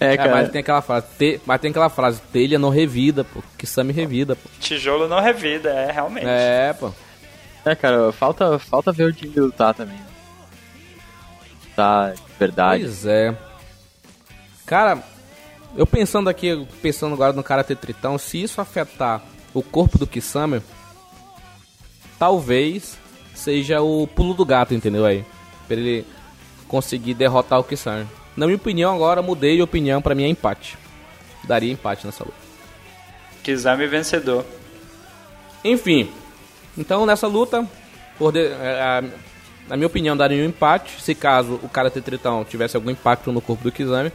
[0.00, 0.32] É, É, cara.
[0.32, 3.40] mas tem aquela frase, te- mas tem aquela frase, telha não revida, pô.
[3.56, 4.48] Kisame revida, pô.
[4.58, 6.26] Tijolo não revida, é, realmente.
[6.26, 6.92] É, pô.
[7.64, 9.98] É, cara, falta, falta ver o Jimmy lutar também.
[11.76, 12.84] Tá, de verdade.
[12.84, 13.36] Pois é.
[14.66, 15.02] Cara,
[15.76, 19.22] eu pensando aqui, pensando agora no Karate Tritão, se isso afetar
[19.54, 20.62] o corpo do Kisame,
[22.18, 22.98] talvez
[23.34, 25.24] seja o pulo do gato, entendeu aí?
[25.66, 26.06] Pra ele
[26.68, 28.06] conseguir derrotar o Kisame.
[28.36, 30.78] Na minha opinião, agora mudei de opinião, pra mim é empate.
[31.44, 32.36] Daria empate nessa luta.
[33.42, 34.44] Kizami vencedor.
[35.64, 36.10] Enfim,
[36.76, 37.66] então nessa luta,
[38.32, 39.04] de, é, a-
[39.68, 41.00] na minha opinião, daria um empate.
[41.00, 44.12] Se caso o Karate Tritão tivesse algum impacto no corpo do Kizami.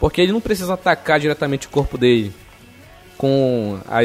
[0.00, 2.32] Porque ele não precisa atacar diretamente o corpo dele.
[3.16, 3.98] Com a,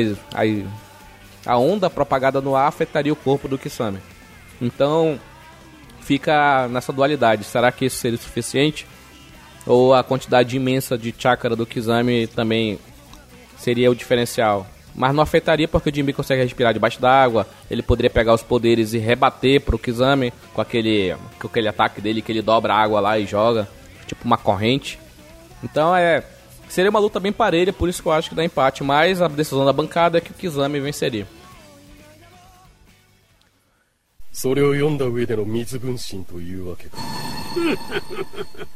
[1.46, 4.00] a, onda propagada no ar afetaria o corpo do Kisame.
[4.60, 5.20] Então
[6.02, 7.44] fica nessa dualidade.
[7.44, 8.88] Será que isso seria suficiente?
[9.68, 12.80] Ou a quantidade imensa de chakra do Kizami também
[13.56, 14.68] seria o diferencial?
[14.95, 17.47] Mas não afetaria porque o Jimmy consegue respirar debaixo d'água.
[17.71, 22.21] Ele poderia pegar os poderes e rebater pro Kizami com aquele, com aquele ataque dele
[22.21, 23.69] que ele dobra a água lá e joga.
[24.07, 24.99] Tipo uma corrente.
[25.63, 26.25] Então é.
[26.69, 28.83] Seria uma luta bem parelha, por isso que eu acho que dá empate.
[28.83, 31.27] Mas a decisão da bancada é que o Kizami venceria.
[34.41, 36.97] それを読んだ上での水分身というわけか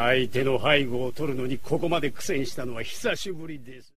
[0.00, 3.92] 相手の背後を取るのにここまで苦戦したのは久しぶりです。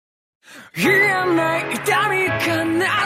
[0.77, 2.27] 言えない痛み悲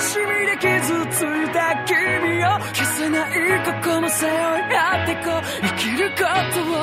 [0.00, 4.36] しみで傷ついた君を消せない過去も背負い
[4.76, 6.16] 合ってこう生きるこ
[6.52, 6.74] とを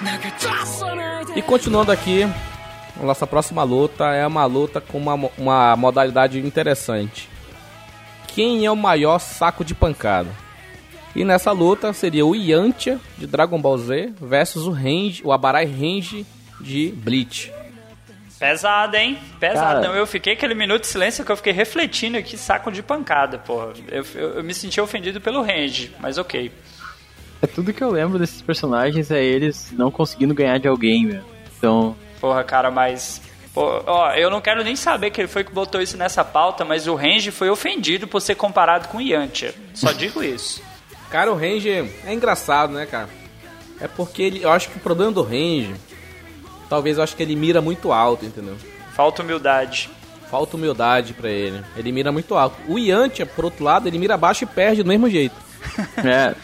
[0.00, 5.74] 投げ出さないで E continuando aqui, a nossa próxima luta é uma luta com uma, mo- uma
[5.74, 7.28] modalidade interessante.
[8.28, 10.28] Quem é o maior saco de pancada?
[11.19, 15.65] E nessa luta seria o Yantia de Dragon Ball Z versus o Range, o Abarai
[15.65, 16.25] Range
[16.61, 17.51] de Bleach.
[18.39, 19.19] Pesado, hein?
[19.37, 19.81] Pesado.
[19.81, 19.97] Cara.
[19.97, 23.73] Eu fiquei aquele minuto de silêncio que eu fiquei refletindo aqui, saco de pancada, porra.
[23.89, 26.53] Eu, eu, eu me senti ofendido pelo range, mas ok.
[27.41, 31.25] É tudo que eu lembro desses personagens é eles não conseguindo ganhar de alguém, velho.
[31.57, 33.21] Então, Porra, cara, mas.
[33.53, 36.63] Pô, ó, eu não quero nem saber que ele foi que botou isso nessa pauta,
[36.63, 39.53] mas o Range foi ofendido por ser comparado com o Yantia.
[39.73, 40.68] Só digo isso.
[41.09, 41.69] Cara, o Range
[42.05, 43.09] é engraçado, né, cara?
[43.81, 45.73] É porque ele, eu acho que o problema do Range,
[46.69, 48.55] talvez eu acho que ele mira muito alto, entendeu?
[48.93, 49.89] Falta humildade.
[50.29, 51.63] Falta humildade pra ele.
[51.75, 52.55] Ele mira muito alto.
[52.67, 55.35] O Yantia, por outro lado, ele mira baixo e perde do mesmo jeito.
[56.05, 56.35] é,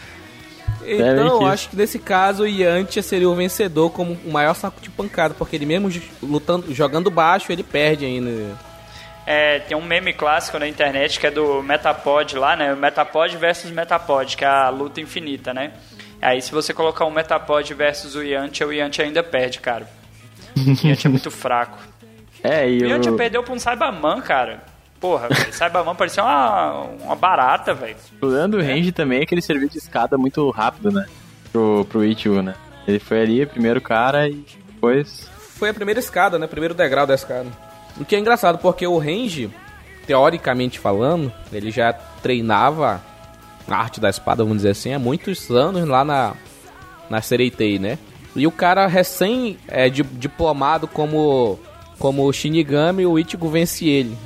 [0.84, 4.80] Então, eu acho que nesse caso o Yantia seria o vencedor como o maior saco
[4.80, 5.90] de pancada, porque ele mesmo
[6.22, 8.56] lutando, jogando baixo, ele perde ainda.
[9.26, 12.72] É, tem um meme clássico na internet que é do Metapod lá, né?
[12.72, 15.72] O Metapod versus Metapod, que é a luta infinita, né?
[16.22, 19.88] Aí se você colocar um Metapod versus o Yantia, o Yantia ainda perde, cara.
[20.56, 21.76] O Yantia é muito fraco.
[22.42, 24.62] é, e O Yantia o, perdeu pra um Cyberman, cara.
[25.00, 25.52] Porra, velho.
[25.52, 27.96] Cyberman parecia uma, uma barata, velho.
[28.14, 31.04] o problema do Range também é que ele serviu de escada muito rápido, né?
[31.52, 32.54] Pro, pro Ichigo, né?
[32.86, 35.28] Ele foi ali, primeiro cara, e depois...
[35.58, 36.46] Foi a primeira escada, né?
[36.46, 37.46] Primeiro degrau da escada.
[37.98, 39.50] O que é engraçado, porque o Range,
[40.06, 43.02] teoricamente falando, ele já treinava
[43.68, 46.34] a arte da espada, vamos dizer assim, há muitos anos lá na,
[47.10, 47.98] na Sereitei, né?
[48.34, 51.58] E o cara recém é, di- diplomado como,
[51.98, 54.16] como Shinigami, o Ichigo vence ele.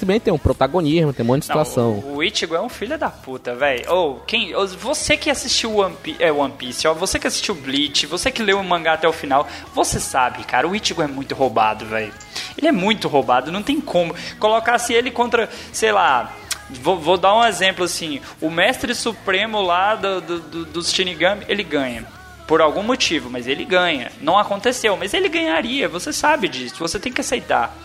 [0.00, 1.90] Se bem tem um protagonismo, tem um monte de Não, situação.
[1.98, 3.84] o, o Ichigo é um filho da puta, velho.
[3.92, 7.54] Ou, quem, ô, você que assistiu One Piece, é, One Piece, ó, você que assistiu
[7.54, 11.06] Bleach, você que leu o mangá até o final, você sabe, cara, o Ichigo é
[11.06, 12.14] muito roubado, velho.
[12.56, 14.14] Ele é muito roubado, não tem como.
[14.38, 16.34] Colocasse ele contra, sei lá,
[16.70, 21.44] vou, vou dar um exemplo assim, o mestre supremo lá do, do, do, dos Shinigami,
[21.46, 22.06] ele ganha.
[22.46, 24.10] Por algum motivo, mas ele ganha.
[24.22, 27.76] Não aconteceu, mas ele ganharia, você sabe disso, você tem que aceitar.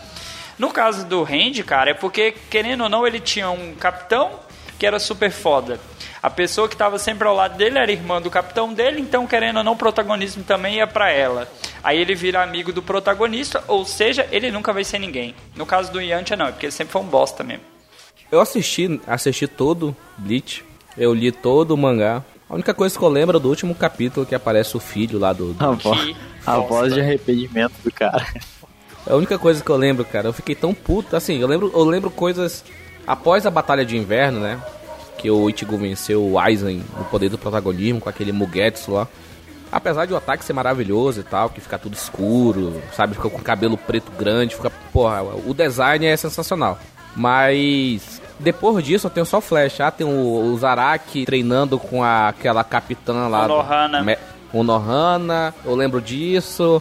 [0.58, 4.30] No caso do Randy, cara, é porque, querendo ou não, ele tinha um capitão
[4.78, 5.78] que era super foda.
[6.22, 9.58] A pessoa que estava sempre ao lado dele era irmã do capitão dele, então, querendo
[9.58, 11.48] ou não, o protagonismo também ia pra ela.
[11.84, 15.34] Aí ele vira amigo do protagonista, ou seja, ele nunca vai ser ninguém.
[15.54, 17.62] No caso do Yantia, não, é porque ele sempre foi um bosta mesmo.
[18.32, 20.64] Eu assisti, assisti todo Bleach,
[20.98, 22.24] eu li todo o mangá.
[22.48, 25.32] A única coisa que eu lembro é do último capítulo que aparece o filho lá
[25.32, 26.68] do, A, vo Que a bosta.
[26.68, 28.26] voz de arrependimento do cara.
[29.06, 30.28] É a única coisa que eu lembro, cara.
[30.28, 31.14] Eu fiquei tão puto.
[31.16, 32.64] Assim, eu lembro, eu lembro coisas
[33.06, 34.60] após a Batalha de Inverno, né?
[35.18, 39.06] Que o Ichigo venceu o Aizen no poder do protagonismo com aquele Mugetsu lá.
[39.72, 43.14] Apesar de o ataque ser maravilhoso e tal, que fica tudo escuro, sabe?
[43.14, 44.70] Fica com cabelo preto grande, fica.
[44.92, 46.78] Porra, o design é sensacional.
[47.14, 48.20] Mas.
[48.38, 49.80] Depois disso eu tenho só flash.
[49.80, 53.46] Ah, tem o, o Zaraki treinando com a, aquela capitã lá.
[53.46, 54.02] do- Konohana.
[54.02, 54.18] Me-
[54.52, 56.80] Konohana, eu lembro disso.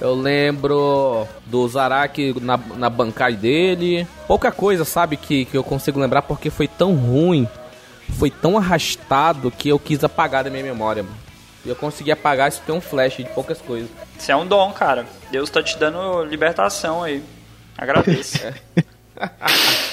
[0.00, 4.06] Eu lembro do Zaraki na, na bancada dele.
[4.26, 7.48] Pouca coisa, sabe, que, que eu consigo lembrar porque foi tão ruim,
[8.18, 11.02] foi tão arrastado que eu quis apagar da minha memória.
[11.02, 11.16] Mano.
[11.64, 13.90] E eu consegui apagar isso tem um flash de poucas coisas.
[14.16, 15.04] Isso é um dom, cara.
[15.32, 17.24] Deus tá te dando libertação aí.
[17.76, 18.38] Agradeço.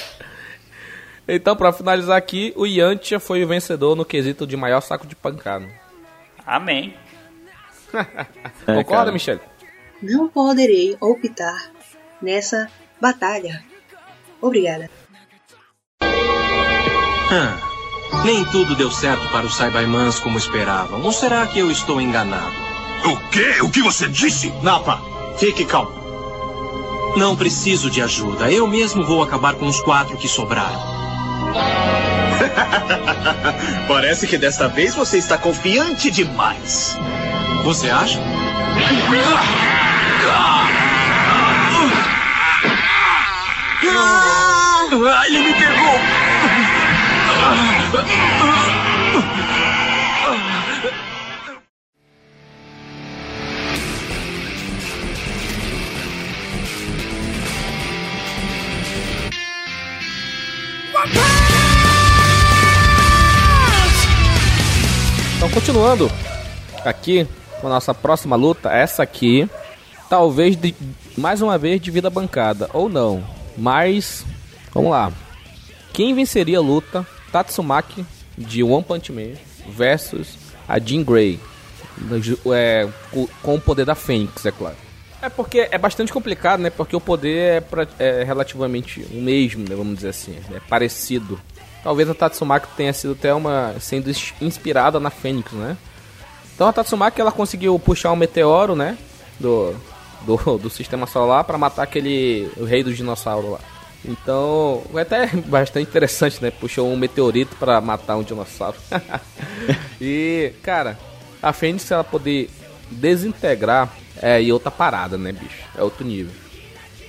[1.26, 5.16] então, pra finalizar aqui, o Yantia foi o vencedor no quesito de maior saco de
[5.16, 5.66] pancada.
[6.46, 6.94] Amém.
[8.64, 9.40] Concorda, Michelle?
[10.04, 11.70] Não poderei optar
[12.20, 12.68] nessa
[13.00, 13.64] batalha.
[14.38, 14.90] Obrigada.
[17.30, 21.02] Ah, nem tudo deu certo para os Saibaimans como esperavam.
[21.02, 22.52] Ou será que eu estou enganado?
[23.06, 23.62] O quê?
[23.62, 24.50] O que você disse?
[24.62, 25.00] Napa,
[25.38, 26.04] fique calmo.
[27.16, 28.52] Não preciso de ajuda.
[28.52, 30.82] Eu mesmo vou acabar com os quatro que sobraram.
[33.88, 36.94] Parece que desta vez você está confiante demais.
[37.62, 38.20] Você acha?
[45.06, 46.00] Ah, ele me pegou!
[65.36, 66.10] Então, continuando
[66.84, 67.26] aqui
[67.60, 69.48] com a nossa próxima luta, essa aqui,
[70.14, 70.72] talvez de,
[71.18, 73.24] mais uma vez de vida bancada, ou não,
[73.58, 74.24] mas
[74.72, 75.12] vamos lá.
[75.92, 78.06] Quem venceria a luta Tatsumaki
[78.38, 79.32] de One Punch Man
[79.68, 80.38] versus
[80.68, 81.40] a Jean Grey
[82.46, 82.88] é,
[83.42, 84.76] com o poder da Fênix, é claro.
[85.20, 86.70] É porque é bastante complicado, né?
[86.70, 89.74] Porque o poder é, pra, é relativamente o mesmo, né?
[89.74, 91.40] Vamos dizer assim, é parecido.
[91.82, 94.08] Talvez a Tatsumaki tenha sido até uma sendo
[94.40, 95.76] inspirada na Fênix, né?
[96.54, 98.96] Então a Tatsumaki ela conseguiu puxar um meteoro, né?
[99.40, 99.74] Do,
[100.26, 103.60] do, do sistema solar para matar aquele o rei do dinossauro lá.
[104.04, 106.50] Então, é até bastante interessante, né?
[106.50, 108.76] Puxou um meteorito para matar um dinossauro.
[110.00, 110.98] e, cara,
[111.42, 112.50] a Fênix ela poder
[112.90, 115.62] desintegrar é e outra parada, né, bicho?
[115.76, 116.32] É outro nível.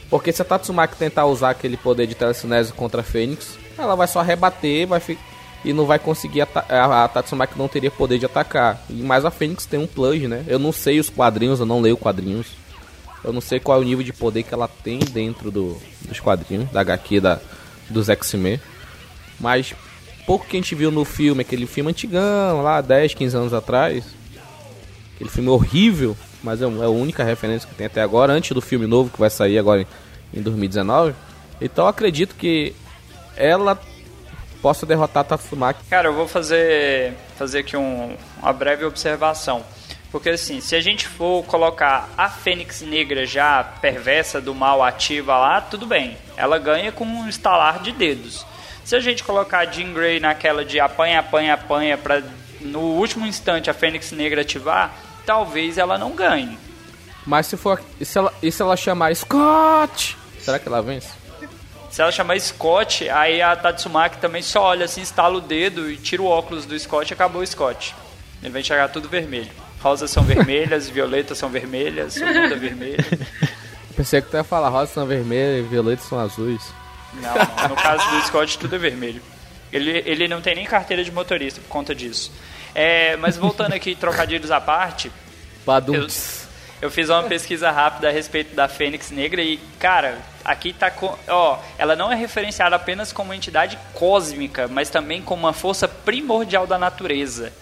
[0.09, 4.07] Porque se a Tatsumaki tentar usar aquele poder de telecinese contra a Fênix, ela vai
[4.07, 5.35] só rebater, vai ficar
[5.65, 8.85] e não vai conseguir a, a Tatsumaki não teria poder de atacar.
[8.87, 10.45] E mais a Fênix tem um plunge, né?
[10.47, 12.47] Eu não sei os quadrinhos, eu não leio quadrinhos.
[13.23, 16.19] Eu não sei qual é o nível de poder que ela tem dentro do, dos
[16.19, 17.39] quadrinhos, da HQ da,
[17.89, 18.59] dos X-Men.
[19.39, 19.73] Mas
[20.25, 24.05] pouco que a gente viu no filme, aquele filme antigão, lá 10, 15 anos atrás.
[25.15, 28.61] Aquele filme horrível, mas é, é a única referência que tem até agora, antes do
[28.61, 29.87] filme novo que vai sair agora em,
[30.39, 31.15] em 2019.
[31.61, 32.75] Então acredito que
[33.35, 33.79] ela
[34.61, 35.83] possa derrotar a Tatsumaki.
[35.89, 39.63] Cara, eu vou fazer, fazer aqui um, uma breve observação.
[40.15, 45.37] Porque assim, se a gente for colocar a Fênix Negra já perversa do mal ativa
[45.37, 46.17] lá, tudo bem.
[46.37, 48.45] Ela ganha com um estalar de dedos.
[48.85, 52.23] Se a gente colocar a Jean Grey naquela de apanha, apanha, apanha, pra
[52.61, 54.95] no último instante a Fênix Negra ativar,
[55.25, 56.57] talvez ela não ganhe.
[57.25, 57.83] Mas se for.
[57.99, 60.17] E se ela, e se ela chamar Scott?
[60.39, 61.09] Será que ela vence?
[61.91, 65.97] Se ela chamar Scott, aí a Tatsumaki também só olha assim, estala o dedo e
[65.97, 67.93] tira o óculos do Scott e acabou o Scott.
[68.41, 69.64] Ele vai enxergar tudo vermelho.
[69.85, 73.05] Rosas são vermelhas, violetas são vermelhas, o mundo é vermelho.
[73.95, 76.73] Pensei que tu ia falar rosas são vermelhas e violetas são azuis.
[77.13, 79.21] Não, não, no caso do Scott tudo é vermelho.
[79.71, 82.31] Ele, ele não tem nem carteira de motorista por conta disso.
[82.73, 85.11] É, mas voltando aqui, trocadilhos à parte.
[86.81, 90.89] Eu, eu fiz uma pesquisa rápida a respeito da Fênix Negra e, cara, aqui tá
[90.89, 91.15] com.
[91.27, 96.65] Ó, ela não é referenciada apenas como entidade cósmica, mas também como uma força primordial
[96.65, 97.53] da natureza.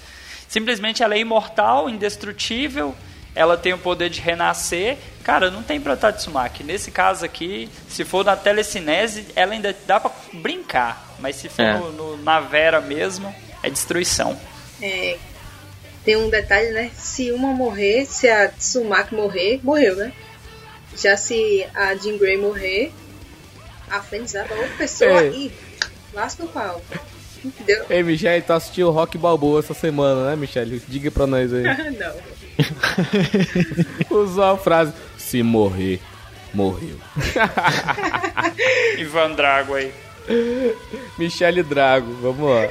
[0.54, 2.94] Simplesmente ela é imortal, indestrutível,
[3.34, 5.00] ela tem o poder de renascer.
[5.24, 6.64] Cara, não tem pra Tatsumaki.
[6.64, 11.16] Nesse caso aqui, se for na telecinese, ela ainda dá pra brincar.
[11.18, 11.74] Mas se for É.
[11.74, 13.34] no, no- na Vera mesmo,
[13.64, 14.40] é destruição.
[14.80, 15.18] É,
[16.06, 16.92] tem um detalhe, né?
[16.94, 20.14] Se uma morrer, se a Tsumaki morrer, morreu, né?
[20.96, 22.92] Já se a Jean Grey morrer,
[23.90, 25.30] a Fênix vai pra outra pessoa É.
[25.30, 25.52] e
[26.14, 26.80] lasca o pau.
[27.44, 27.86] Entendeu?
[27.90, 30.82] Ei, Michelle, tu assistiu o Rock Balboa essa semana, né, Michelle?
[30.88, 31.64] Diga pra nós aí.
[31.98, 32.14] Não.
[34.24, 36.00] Usou a frase: Se morrer,
[36.54, 36.96] morreu.
[38.98, 39.92] Ivan Drago aí.
[41.18, 42.68] Michele Drago, vamos lá.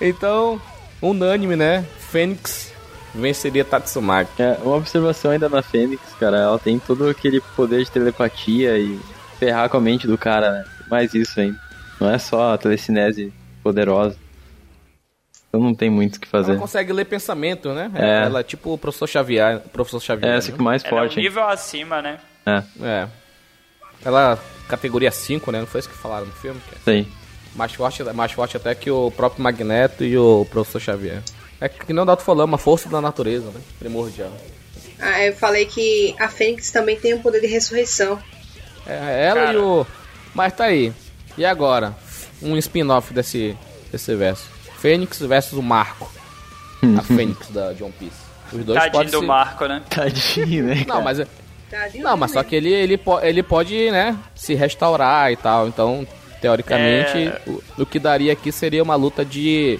[0.00, 0.60] então,
[1.00, 1.84] unânime, né?
[1.98, 2.72] Fênix
[3.14, 4.42] venceria Tatsumaki.
[4.42, 8.98] É, uma observação ainda na Fênix, cara, ela tem todo aquele poder de telepatia e
[9.38, 10.64] ferrar com a mente do cara, né?
[10.88, 11.60] Mais isso ainda.
[12.02, 13.32] Não é só a telecinese
[13.62, 14.16] poderosa.
[15.48, 16.52] Então não tem muito o que fazer.
[16.52, 17.92] Ela consegue ler pensamento, né?
[17.94, 18.24] É.
[18.24, 19.60] Ela é tipo o professor Xavier.
[19.72, 20.56] Professor Xavier É essa né?
[20.56, 21.18] que mais Ela é um forte.
[21.20, 21.24] hein?
[21.24, 22.18] nível acima, né?
[22.44, 23.08] É, É.
[24.04, 24.36] Ela,
[24.66, 25.60] categoria 5, né?
[25.60, 26.60] Não foi isso que falaram no filme?
[26.68, 27.08] Que é sei.
[27.54, 31.22] mais, forte, mais forte até que o próprio Magneto e o professor Xavier.
[31.60, 33.60] É que não o Dalton falou, é uma força da natureza, né?
[33.78, 34.32] Primordial.
[34.98, 38.18] Ah, eu falei que a Fênix também tem o poder de ressurreição.
[38.84, 39.52] É, ela Cara.
[39.52, 39.86] e o.
[40.34, 40.92] Mas tá aí.
[41.36, 41.94] E agora?
[42.42, 43.56] Um spin-off desse,
[43.90, 44.44] desse verso.
[44.78, 46.10] Fênix versus o Marco.
[46.98, 48.16] A Fênix da One Piece.
[48.52, 49.26] Os dois Tadinho do se...
[49.26, 49.82] Marco, né?
[49.88, 50.84] Tadinho, né?
[50.86, 51.20] Não, mas,
[51.70, 55.68] Tadinho não, mas só que ele, ele, po- ele pode, né, se restaurar e tal.
[55.68, 56.06] Então,
[56.40, 57.40] teoricamente, É.
[57.46, 59.78] o, o que daria aqui seria uma luta de,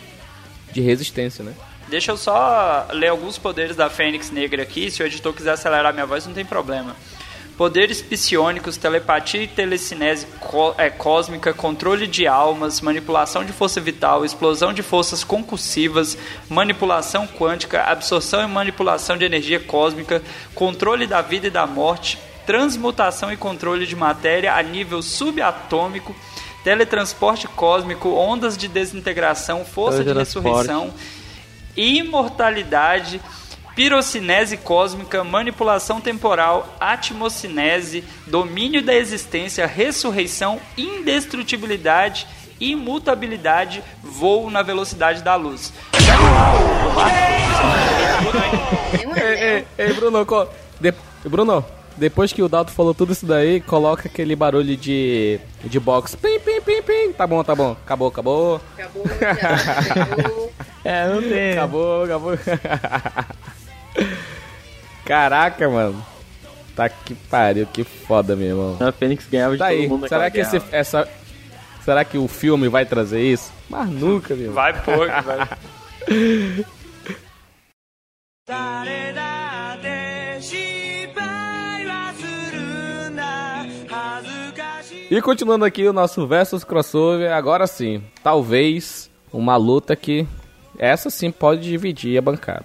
[0.72, 1.52] de resistência, né?
[1.88, 4.90] Deixa eu só ler alguns poderes da Fênix Negra aqui.
[4.90, 6.96] Se o editor quiser acelerar minha voz, não tem problema.
[7.56, 10.26] Poderes psionicos, telepatia e telecinese
[10.78, 16.16] é, cósmica, controle de almas, manipulação de força vital, explosão de forças concursivas,
[16.48, 20.22] manipulação quântica, absorção e manipulação de energia cósmica,
[20.54, 26.16] controle da vida e da morte, transmutação e controle de matéria a nível subatômico,
[26.64, 30.92] teletransporte cósmico, ondas de desintegração, força de ressurreição,
[31.76, 33.20] imortalidade,
[33.74, 42.26] pirocinese cósmica, manipulação temporal, atmocinese, domínio da existência, ressurreição, indestrutibilidade,
[42.60, 45.72] imutabilidade, voo na velocidade da luz.
[49.16, 50.46] Ei, ei, Bruno, co-
[50.80, 50.94] de-
[51.24, 51.64] Bruno,
[51.96, 56.14] depois que o Dalton falou tudo isso daí, coloca aquele barulho de, de box.
[56.16, 57.12] Pim, pim, pim, pim.
[57.12, 57.72] Tá bom, tá bom.
[57.72, 58.60] Acabou, acabou.
[58.78, 59.30] Acabou, já.
[59.92, 60.52] Acabou.
[60.84, 61.52] É, não tem.
[61.52, 62.32] Acabou, acabou.
[65.04, 66.04] Caraca, mano.
[66.74, 68.76] Tá que pariu, que foda, meu irmão.
[68.80, 71.08] A Fênix ganhava de Tá todo aí, mundo será que, esse, essa,
[71.84, 73.52] será que o filme vai trazer isso?
[73.68, 74.54] Mas nunca, meu irmão.
[74.54, 75.48] Vai pôr, vai.
[85.10, 90.26] E continuando aqui o nosso versus crossover, agora sim, talvez uma luta que
[90.78, 92.64] essa sim pode dividir a bancada.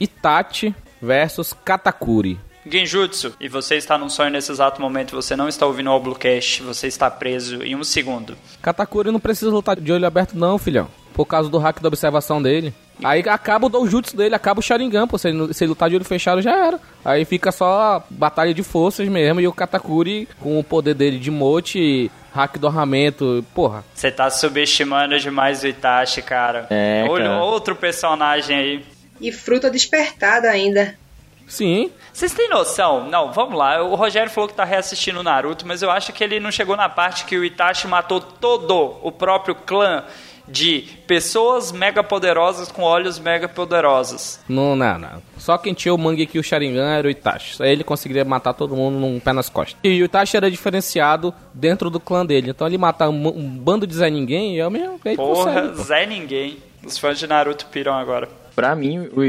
[0.00, 2.38] Itachi versus Katakuri.
[2.66, 6.62] Genjutsu, e você está num sonho nesse exato momento, você não está ouvindo o Bluecast,
[6.62, 8.36] você está preso em um segundo.
[8.60, 10.88] Katakuri não precisa lutar de olho aberto não, filhão.
[11.14, 12.72] Por causa do hack da observação dele.
[13.02, 15.18] Aí acaba o doujutsu dele, acaba o Sharingan, pô.
[15.18, 16.80] Se ele, se ele lutar de olho fechado, já era.
[17.04, 19.40] Aí fica só batalha de forças mesmo.
[19.40, 23.84] E o Katakuri, com o poder dele de mote, hack do armamento, porra.
[23.94, 26.66] Você tá subestimando demais o Itachi, cara.
[26.70, 27.42] É, Olha cara.
[27.42, 28.84] outro personagem aí.
[29.20, 30.96] E fruta despertada ainda.
[31.46, 33.08] Sim, Vocês têm noção?
[33.08, 33.82] Não, vamos lá.
[33.82, 36.76] O Rogério falou que tá reassistindo o Naruto, mas eu acho que ele não chegou
[36.76, 40.04] na parte que o Itachi matou todo o próprio clã
[40.46, 44.40] de pessoas mega poderosas com olhos mega poderosos.
[44.48, 45.22] Não, não, não.
[45.36, 47.56] Só quem tinha o Mangue aqui, o Sharingan, era o Itachi.
[47.56, 49.78] Só ele conseguiria matar todo mundo num pé nas costas.
[49.82, 52.50] E o Itachi era diferenciado dentro do clã dele.
[52.50, 54.98] Então ele matar um, um bando de Zé Ninguém é o mesmo.
[54.98, 55.82] Porra, consegue, pô.
[55.82, 56.58] Zé Ninguém.
[56.84, 58.28] Os fãs de Naruto piram agora.
[58.58, 59.20] Pra mim, o,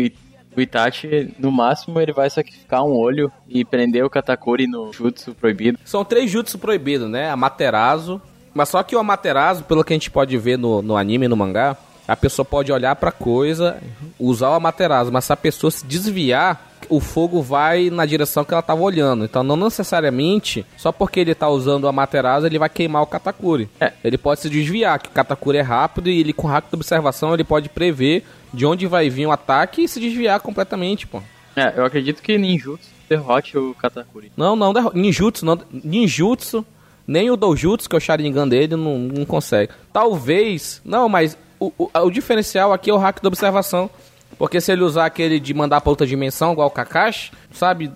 [0.58, 5.36] o Itachi, no máximo, ele vai sacrificar um olho e prender o Katakuri no jutsu
[5.36, 5.78] proibido.
[5.86, 7.30] São três jutsu proibidos, né?
[7.30, 8.20] Amaterasu.
[8.56, 11.28] Mas só que o Amaterasu, pelo que a gente pode ver no, no anime e
[11.28, 11.78] no mangá,
[12.08, 13.80] a pessoa pode olhar pra coisa,
[14.20, 18.54] usar o Amaterasu, mas se a pessoa se desviar, o fogo vai na direção que
[18.54, 19.24] ela tava olhando.
[19.24, 23.70] Então não necessariamente, só porque ele tá usando o Amaterasu, ele vai queimar o Katakuri.
[23.80, 23.94] É.
[24.04, 27.44] Ele pode se desviar, que o Katakuri é rápido e ele com rápida observação ele
[27.44, 31.22] pode prever de onde vai vir o ataque e se desviar completamente, pô.
[31.56, 34.32] É, eu acredito que ninjutsu derrote o Katakuri.
[34.38, 36.66] Não, não, ninjutsu, não, ninjutsu,
[37.08, 39.72] nem o doujutsu, que é o Sharingan dele, não, não consegue.
[39.92, 43.90] Talvez, não, mas o, o, o diferencial aqui é o hack da observação.
[44.38, 47.92] Porque se ele usar aquele de mandar pra outra dimensão, igual o Kakashi, sabe,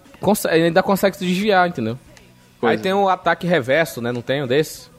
[0.52, 1.98] ele ainda consegue se desviar, entendeu?
[2.60, 2.82] Pois Aí é.
[2.82, 4.90] tem o ataque reverso, né, não tem um desse?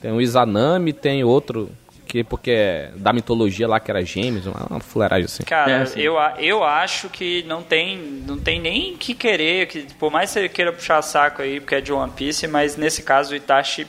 [0.00, 1.70] Tem o Izanami, tem outro,
[2.06, 5.42] que porque é da mitologia lá, que era gêmeos, uma, uma fuleiragem assim.
[5.42, 6.00] Cara, É, sim.
[6.00, 10.40] eu, eu acho que não tem, não tem nem que querer, que por mais que
[10.40, 13.86] você queira puxar saco aí, porque é de One Piece, mas nesse caso o Itachi,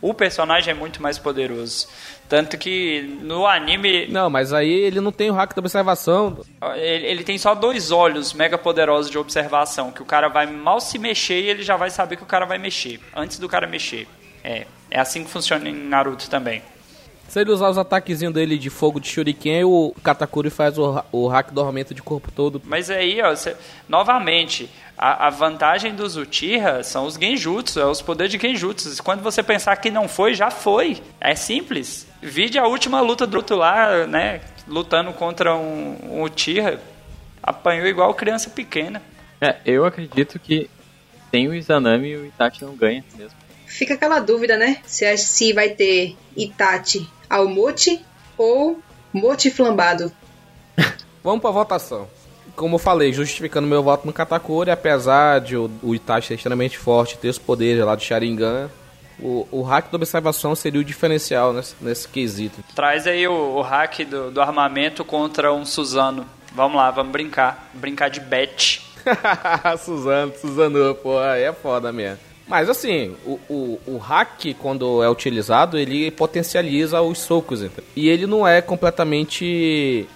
[0.00, 1.86] o personagem é muito mais poderoso.
[2.28, 6.38] Tanto que no anime Não, mas aí ele não tem o hack da observação.
[6.76, 10.80] ele, ele tem só dois olhos mega poderosos de observação, que o cara vai mal
[10.80, 13.66] se mexer e ele já vai saber que o cara vai mexer, antes do cara
[13.66, 14.08] mexer.
[14.42, 16.62] É, é assim que funciona em Naruto também.
[17.28, 21.26] Se ele usar os ataquezinhos dele de fogo de shuriken, o Katakuri faz o, o
[21.26, 22.62] hack do armamento de corpo todo.
[22.64, 23.56] Mas aí, ó, cê-
[23.88, 29.02] novamente, a, a vantagem dos Uchiha são os genjutsu, é os poderes de genjutsu.
[29.02, 31.02] Quando você pensar que não foi, já foi.
[31.20, 32.06] É simples.
[32.26, 34.40] Vide a última luta do outro lá, né?
[34.66, 36.80] lutando contra um, um Uchiha,
[37.42, 39.00] apanhou igual criança pequena.
[39.40, 40.68] É, eu acredito que
[41.30, 43.36] sem o Izanami o Itachi não ganha mesmo.
[43.66, 44.78] Fica aquela dúvida, né?
[44.84, 48.04] Se, se vai ter Itachi ao mote
[48.36, 48.80] ou
[49.12, 50.10] mote flambado.
[51.22, 52.08] Vamos pra votação.
[52.54, 56.78] Como eu falei, justificando meu voto no Katakuri, apesar de o, o Itachi ser extremamente
[56.78, 58.70] forte, ter os poderes lá do Sharingan,
[59.18, 62.62] o, o hack da observação seria o diferencial nesse, nesse quesito.
[62.74, 66.26] Traz aí o, o hack do, do armamento contra um Suzano.
[66.54, 67.70] Vamos lá, vamos brincar.
[67.74, 68.82] Brincar de bet.
[69.78, 72.18] Suzano, Suzano, pô, aí é foda mesmo.
[72.46, 77.62] Mas assim, o, o, o hack, quando é utilizado, ele potencializa os socos.
[77.62, 77.84] Então.
[77.94, 80.06] E ele não é completamente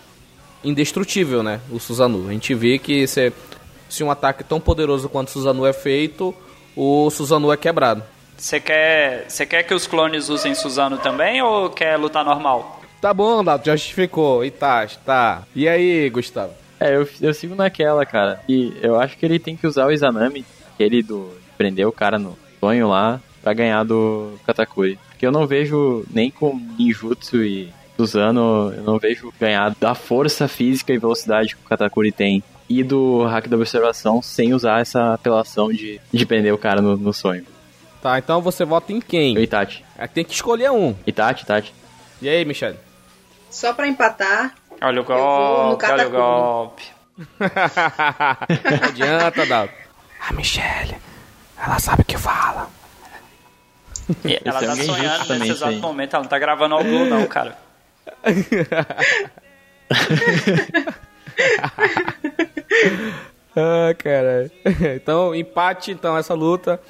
[0.62, 1.60] indestrutível, né?
[1.70, 2.28] O Suzano.
[2.28, 3.32] A gente vê que se,
[3.88, 6.34] se um ataque tão poderoso quanto o Suzano é feito,
[6.76, 8.04] o Suzano é quebrado.
[8.40, 12.80] Você quer, você quer que os clones usem Suzano também ou quer lutar normal?
[12.98, 14.42] Tá bom, Dato, já justificou.
[14.42, 15.42] Itachi, tá.
[15.54, 16.54] E aí, Gustavo?
[16.80, 18.40] É, eu, eu sigo naquela, cara.
[18.48, 22.18] E eu acho que ele tem que usar o Izanami, aquele do prender o cara
[22.18, 24.98] no sonho lá, pra ganhar do Katakuri.
[25.10, 30.48] Porque eu não vejo nem com ninjutsu e Suzano, eu não vejo ganhar da força
[30.48, 35.12] física e velocidade que o Katakuri tem e do hack da observação sem usar essa
[35.12, 37.44] apelação de, de prender o cara no, no sonho.
[38.02, 39.36] Tá, então você vota em quem?
[39.36, 39.84] O Itachi.
[39.98, 40.96] É, tem que escolher um.
[41.06, 41.74] Itachi, Itachi.
[42.22, 42.78] E aí, Michelle?
[43.50, 44.54] Só pra empatar.
[44.80, 46.82] Olha o golpe, olha o golpe.
[47.38, 49.74] Não adianta, Dalton.
[50.28, 50.96] A Michelle,
[51.58, 52.68] ela sabe o que fala.
[54.24, 57.56] E ela tá sonhando nesse exato momento, ela não tá gravando ao Blue, não, cara.
[63.56, 64.50] ah, cara.
[64.96, 66.80] Então, empate, então, essa luta.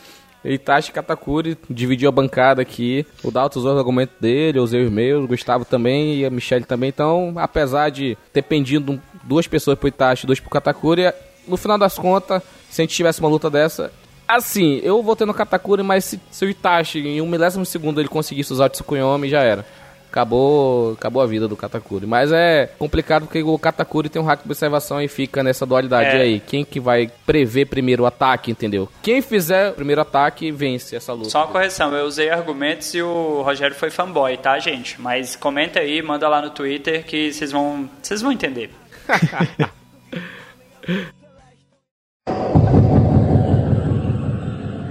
[0.44, 3.06] Itachi Katakuri dividiu a bancada aqui.
[3.22, 6.30] O Dalton usou os argumentos dele, eu usei os meus, o Gustavo também e a
[6.30, 6.88] Michelle também.
[6.88, 11.12] Então, apesar de ter pendido duas pessoas pro Itachi e duas pro Katakuri,
[11.46, 13.92] no final das contas, se a gente tivesse uma luta dessa.
[14.26, 18.08] Assim, eu votei no Katakuri, mas se, se o Itachi em um milésimo segundo ele
[18.08, 19.66] conseguisse usar o Tsukuyomi, já era
[20.10, 22.06] acabou, acabou a vida do Katakuri.
[22.06, 26.16] Mas é complicado porque o Katakuri tem um hack de observação e fica nessa dualidade
[26.16, 26.20] é.
[26.20, 26.40] aí.
[26.40, 28.88] Quem que vai prever primeiro o ataque, entendeu?
[29.02, 31.30] Quem fizer o primeiro ataque vence essa luta.
[31.30, 35.00] Só uma correção, eu usei argumentos e o Rogério foi fanboy, tá, gente?
[35.00, 38.70] Mas comenta aí, manda lá no Twitter que vocês vão, vocês vão entender.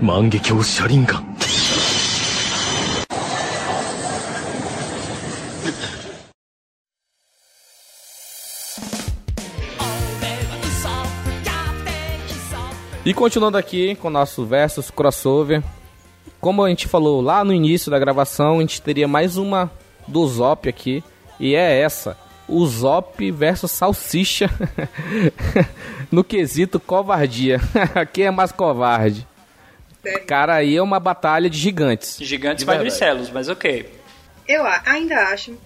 [0.02, 1.29] Mangekyo Sharingan
[13.10, 15.64] E continuando aqui com o nosso versus crossover.
[16.40, 19.72] Como a gente falou lá no início da gravação, a gente teria mais uma
[20.08, 21.04] do Zop aqui.
[21.40, 22.16] E é essa.
[22.48, 24.48] O Zop versus Salsicha.
[26.12, 27.60] no quesito covardia.
[28.14, 29.28] Quem é mais covarde?
[30.28, 32.16] Cara, aí é uma batalha de gigantes.
[32.22, 33.92] Gigantes de mas ok.
[34.48, 35.58] Eu ainda acho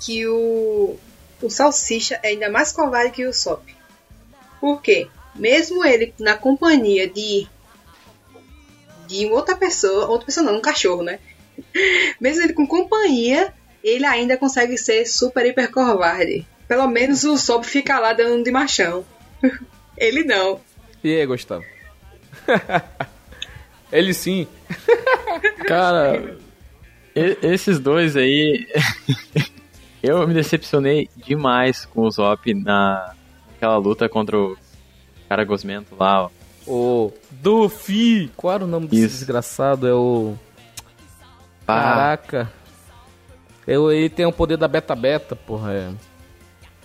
[0.00, 0.96] que o,
[1.42, 3.64] o Salsicha é ainda mais covarde que o Sop.
[4.60, 5.08] Por quê?
[5.38, 7.46] Mesmo ele na companhia de
[9.06, 11.18] de outra pessoa, outra pessoa não, um cachorro, né?
[12.20, 16.46] Mesmo ele com companhia, ele ainda consegue ser super hiper covarde.
[16.68, 19.04] Pelo menos o Sob fica lá dando de machão.
[19.96, 20.60] ele não.
[21.02, 21.64] E aí, Gustavo?
[23.90, 24.46] ele sim.
[25.66, 26.36] Cara,
[27.14, 28.66] esses dois aí.
[30.02, 33.14] eu me decepcionei demais com o Zop na
[33.56, 34.56] aquela luta contra o
[35.28, 36.30] cara gosmento lá, ó.
[36.66, 38.30] O Duffy!
[38.36, 39.16] Qual era o nome desse Isso.
[39.18, 39.86] desgraçado?
[39.86, 40.34] É o.
[41.66, 41.82] Ah.
[41.82, 42.52] Caraca.
[43.66, 45.72] Eu, ele tem o poder da Beta Beta, porra.
[45.72, 45.92] É.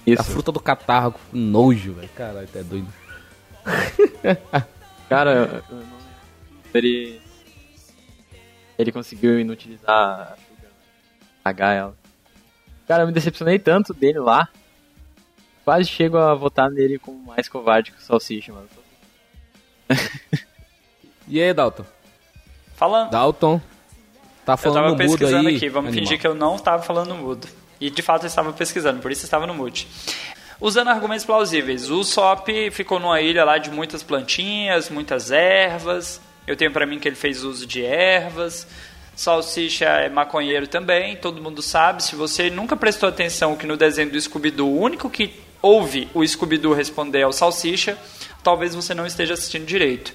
[0.05, 0.21] Isso.
[0.21, 2.09] A fruta do catarro, nojo, velho.
[2.09, 2.87] Caralho, até doido.
[5.09, 5.63] cara,
[6.73, 7.21] ele.
[8.77, 10.35] Ele conseguiu inutilizar
[11.43, 11.91] a Gaia.
[12.87, 14.49] Cara, eu me decepcionei tanto dele lá
[15.63, 18.67] quase chego a votar nele como mais covarde que o Salsicha, mano.
[21.27, 21.85] e aí, Dalton?
[22.75, 23.11] Falando.
[23.11, 23.61] Dalton.
[24.45, 26.05] Tá falando eu tava pesquisando aí, aqui, vamos animal.
[26.05, 27.47] fingir que eu não estava falando mudo.
[27.79, 29.87] E de fato eu estava pesquisando, por isso estava no mute.
[30.59, 36.21] Usando argumentos plausíveis, o Sop ficou numa ilha lá de muitas plantinhas, muitas ervas.
[36.45, 38.67] Eu tenho para mim que ele fez uso de ervas.
[39.15, 42.03] Salsicha é maconheiro também, todo mundo sabe.
[42.03, 46.23] Se você nunca prestou atenção que no desenho do Scooby-Doo, o único que ouve o
[46.27, 47.97] Scooby-Doo responder ao Salsicha,
[48.43, 50.13] talvez você não esteja assistindo direito.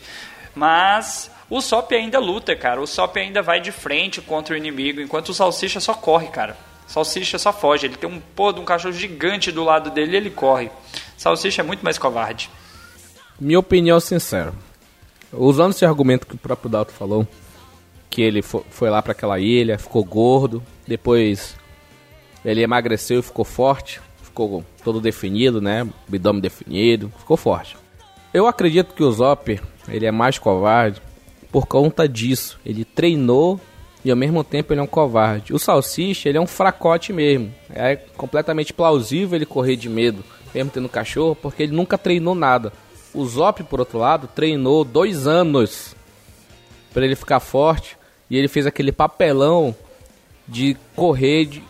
[0.54, 2.80] Mas o Sop ainda luta, cara.
[2.80, 6.56] O Sop ainda vai de frente contra o inimigo, enquanto o Salsicha só corre, cara.
[6.86, 7.86] Salsicha só foge.
[7.86, 10.70] Ele tem um pô de um cachorro gigante do lado dele e ele corre.
[11.16, 12.50] Salsicha é muito mais covarde.
[13.40, 14.52] Minha opinião sincera.
[15.32, 17.28] Usando esse argumento que o próprio Dalton falou,
[18.08, 21.54] que ele fo- foi lá para aquela ilha, ficou gordo, depois
[22.44, 24.00] ele emagreceu e ficou forte,
[24.38, 25.88] ficou todo definido, né?
[26.06, 27.76] Abdômen definido, ficou forte.
[28.32, 31.02] Eu acredito que o Zop, ele é mais covarde
[31.50, 32.60] por conta disso.
[32.64, 33.60] Ele treinou
[34.04, 35.52] e ao mesmo tempo ele é um covarde.
[35.52, 37.52] O Salsicha, ele é um fracote mesmo.
[37.70, 40.22] É completamente plausível ele correr de medo,
[40.54, 42.72] mesmo tendo cachorro, porque ele nunca treinou nada.
[43.12, 45.96] O Zop, por outro lado, treinou dois anos
[46.92, 47.96] para ele ficar forte
[48.30, 49.74] e ele fez aquele papelão
[50.46, 51.62] de correr, de,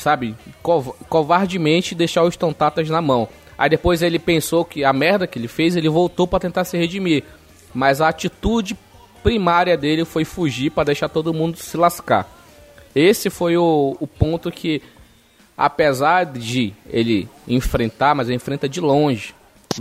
[0.00, 3.28] sabe, cov- covardemente deixar os tontatas na mão.
[3.56, 6.76] Aí depois ele pensou que a merda que ele fez, ele voltou para tentar se
[6.76, 7.24] redimir.
[7.74, 8.76] Mas a atitude
[9.22, 12.26] primária dele foi fugir para deixar todo mundo se lascar.
[12.94, 14.80] Esse foi o, o ponto que,
[15.56, 19.34] apesar de ele enfrentar, mas ele enfrenta de longe,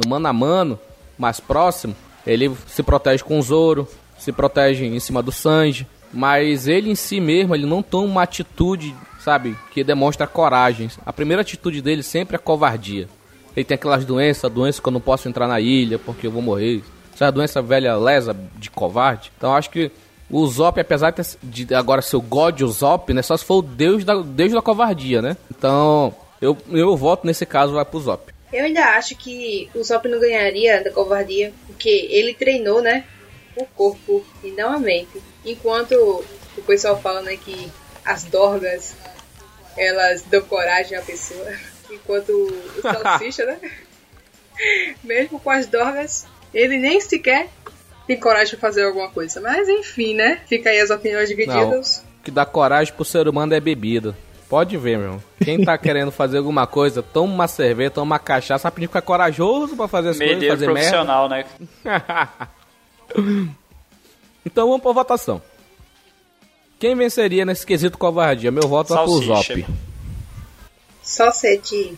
[0.03, 0.79] no mano a mano,
[1.17, 1.95] mais próximo,
[2.25, 3.87] ele se protege com o Zoro,
[4.17, 8.23] se protege em cima do Sanji, mas ele em si mesmo, ele não toma uma
[8.23, 8.93] atitude,
[9.27, 10.89] sabe, que demonstra coragem.
[11.05, 13.09] A primeira atitude dele sempre é covardia.
[13.53, 16.41] Ele tem aquelas doenças, doença que eu não posso entrar na ilha porque eu vou
[16.41, 16.81] morrer.
[17.13, 19.29] Essa doença velha lesa de covarde.
[19.37, 19.91] Então acho que
[20.29, 21.13] o Zop, apesar
[21.43, 23.21] de, agora ser o God Zop, né?
[23.21, 25.35] Só se for o deus da, deus da covardia, né?
[25.51, 28.31] Então eu, eu voto nesse caso vai pro Zop.
[28.53, 33.03] Eu ainda acho que o Zop não ganharia da covardia, porque ele treinou, né?
[33.57, 35.21] O corpo e não a mente.
[35.43, 35.91] Enquanto
[36.57, 37.69] o pessoal fala, né, que
[38.05, 38.95] as dorgas
[39.77, 41.47] elas dão coragem à pessoa.
[41.91, 43.59] Enquanto o salsicha, né?
[45.03, 47.47] Mesmo com as dorgas, ele nem sequer
[48.07, 49.39] tem coragem de fazer alguma coisa.
[49.41, 50.41] Mas enfim, né?
[50.47, 52.03] Fica aí as opiniões divididas.
[52.19, 54.15] O que dá coragem pro ser humano é bebida.
[54.49, 55.21] Pode ver, meu.
[55.43, 59.75] Quem tá querendo fazer alguma coisa, toma uma cerveja, toma uma cachaça, rapidinho fica corajoso
[59.75, 60.79] pra fazer as coisas, Medeiro fazer merda.
[60.79, 61.45] profissional, né?
[64.45, 65.41] Então vamos pra votação.
[66.79, 68.51] Quem venceria nesse quesito covardia?
[68.51, 69.21] Meu voto é pro.
[69.21, 69.65] Zop.
[71.01, 71.97] Só sete.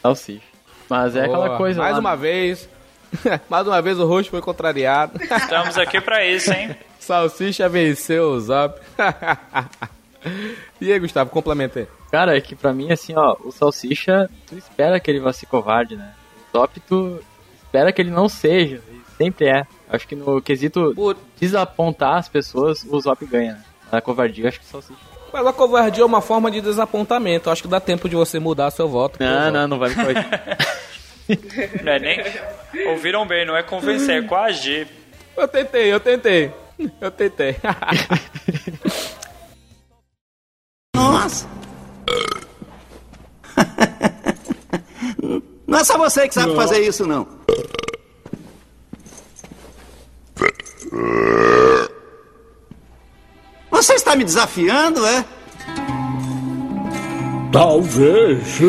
[0.00, 0.42] Salsicha.
[0.88, 1.56] Mas é aquela Boa.
[1.58, 2.68] coisa Mais lá, uma vez.
[3.48, 5.20] mais uma vez o rosto foi contrariado.
[5.22, 6.74] Estamos aqui pra isso, hein?
[7.00, 8.80] Salsicha venceu o Zop.
[10.80, 11.88] e aí, Gustavo, complementa aí.
[12.10, 15.46] Cara, é que pra mim, assim, ó, o Salsicha, tu espera que ele vá ser
[15.46, 16.12] covarde, né?
[16.48, 17.18] O Top, tu
[17.64, 19.66] espera que ele não seja, e sempre é.
[19.88, 23.64] Acho que no quesito Por- desapontar as pessoas, o Zop ganha, né?
[23.92, 24.98] Na covardia, acho que o Salsicha.
[25.30, 27.50] Mas a covardia é uma forma de desapontamento.
[27.50, 29.18] Acho que dá tempo de você mudar seu voto.
[29.20, 30.24] Não, não, não vai me corrigir.
[31.84, 32.18] Não é nem.
[32.88, 34.88] Ouviram bem, não é convencer, é coagir.
[35.36, 36.52] Eu tentei, eu tentei.
[37.00, 37.56] Eu tentei.
[40.94, 41.46] Nossa!
[45.66, 47.28] Não é só você que sabe fazer isso, não.
[53.82, 55.24] Você está me desafiando, é?
[57.50, 58.60] Talvez.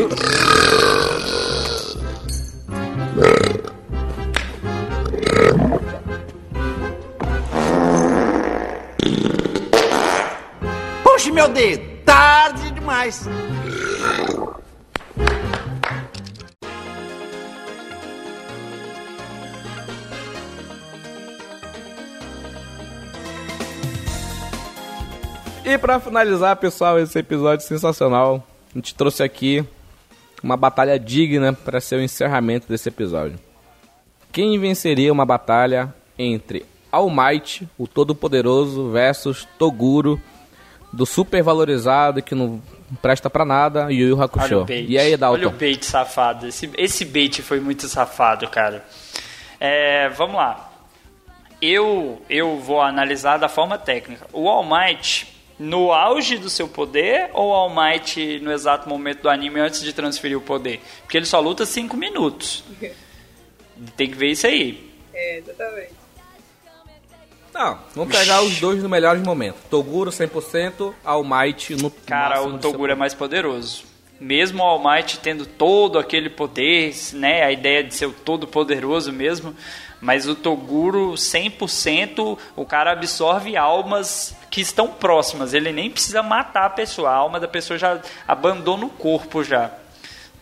[11.03, 11.84] Puxe meu dedo!
[12.03, 13.30] Tarde demais!
[25.66, 29.64] E pra finalizar, pessoal, esse episódio sensacional, a gente trouxe aqui
[30.43, 33.39] uma batalha digna para ser o encerramento desse episódio.
[34.32, 40.20] Quem venceria uma batalha entre All Might, o Todo-Poderoso, versus Toguro,
[40.91, 42.61] do super valorizado que não
[43.01, 44.59] presta pra nada, e Yu Yu Olha Hakusho.
[44.61, 44.86] o bait.
[44.89, 45.57] E aí, Olha o Dalton?
[45.57, 46.45] bait safado.
[46.47, 48.84] Esse, esse bait foi muito safado, cara.
[49.59, 50.72] É, vamos lá.
[51.61, 54.28] Eu, eu vou analisar da forma técnica.
[54.34, 55.33] O All Might,
[55.64, 59.82] no auge do seu poder, ou o All Might no exato momento do anime antes
[59.82, 60.82] de transferir o poder?
[61.01, 62.64] Porque ele só luta 5 minutos.
[63.95, 64.91] Tem que ver isso aí.
[65.14, 65.93] É, exatamente.
[67.53, 69.61] Não, vamos pegar os dois no melhores momentos.
[69.70, 73.86] Toguro 100%, All Might no Cara, o Toguro é mais poderoso.
[74.20, 78.47] Mesmo o All Might tendo todo aquele poder, né, a ideia de ser o todo
[78.47, 79.55] poderoso mesmo,
[80.04, 86.66] mas o Toguro 100%, o cara absorve almas que estão próximas, ele nem precisa matar
[86.66, 89.72] a pessoa, a alma da pessoa já abandona o corpo já.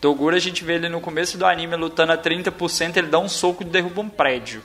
[0.00, 3.28] Toguro a gente vê ele no começo do anime lutando a 30%, ele dá um
[3.28, 4.64] soco e derruba um prédio.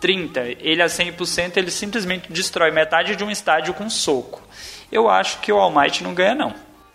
[0.00, 4.42] 30, ele a 100%, ele simplesmente destrói metade de um estádio com um soco.
[4.90, 6.54] Eu acho que o All Might não ganha não.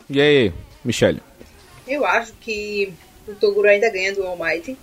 [0.09, 0.51] E aí,
[0.83, 1.21] Michelle?
[1.88, 2.91] Eu acho que
[3.27, 4.75] o Toguro ainda ganha do All Might.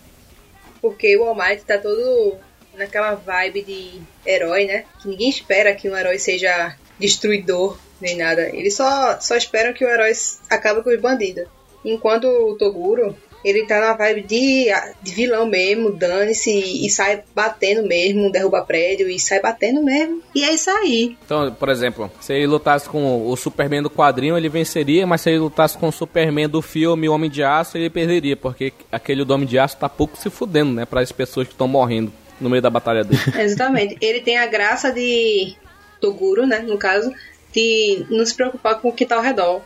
[0.84, 2.36] Porque o All Might tá todo
[2.74, 4.84] naquela vibe de herói, né?
[5.00, 8.54] Que ninguém espera que um herói seja destruidor nem nada.
[8.54, 10.12] Eles só, só esperam que o herói
[10.50, 11.46] acabe com os bandidos.
[11.82, 14.66] Enquanto o Toguro, ele tá na vibe de,
[15.02, 20.22] de vilão mesmo, dane-se e sai batendo mesmo, derruba prédio e sai batendo mesmo.
[20.34, 21.16] E é isso aí.
[21.24, 25.30] Então, por exemplo, se ele lutasse com o Superman do quadrinho, ele venceria, mas se
[25.30, 29.34] ele lutasse com o Superman do filme Homem de Aço, ele perderia, porque aquele do
[29.34, 32.48] Homem de Aço tá pouco se fudendo, né, para as pessoas que estão morrendo no
[32.48, 33.20] meio da batalha dele.
[33.38, 33.98] Exatamente.
[34.00, 35.54] Ele tem a graça de
[36.00, 37.12] Toguro, né, no caso,
[37.52, 39.62] de não se preocupar com o que tá ao redor.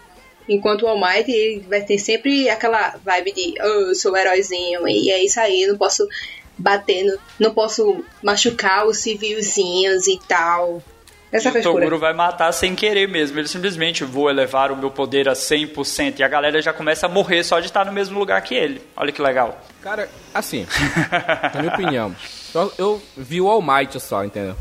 [0.49, 4.16] Enquanto o All Might, ele vai ter sempre aquela vibe de oh, eu sou o
[4.16, 6.09] heróizinho e é isso aí, não posso
[6.57, 10.82] bater, no, não posso machucar os civilzinhos e tal.
[11.30, 13.38] Essa e o Toguro vai matar sem querer mesmo.
[13.38, 17.09] Ele simplesmente vou elevar o meu poder a 100% e a galera já começa a
[17.09, 18.80] morrer só de estar no mesmo lugar que ele.
[18.96, 19.61] Olha que legal.
[19.82, 20.66] Cara, assim,
[21.55, 22.16] na minha opinião,
[22.55, 24.57] eu, eu vi o All Might só, entendeu?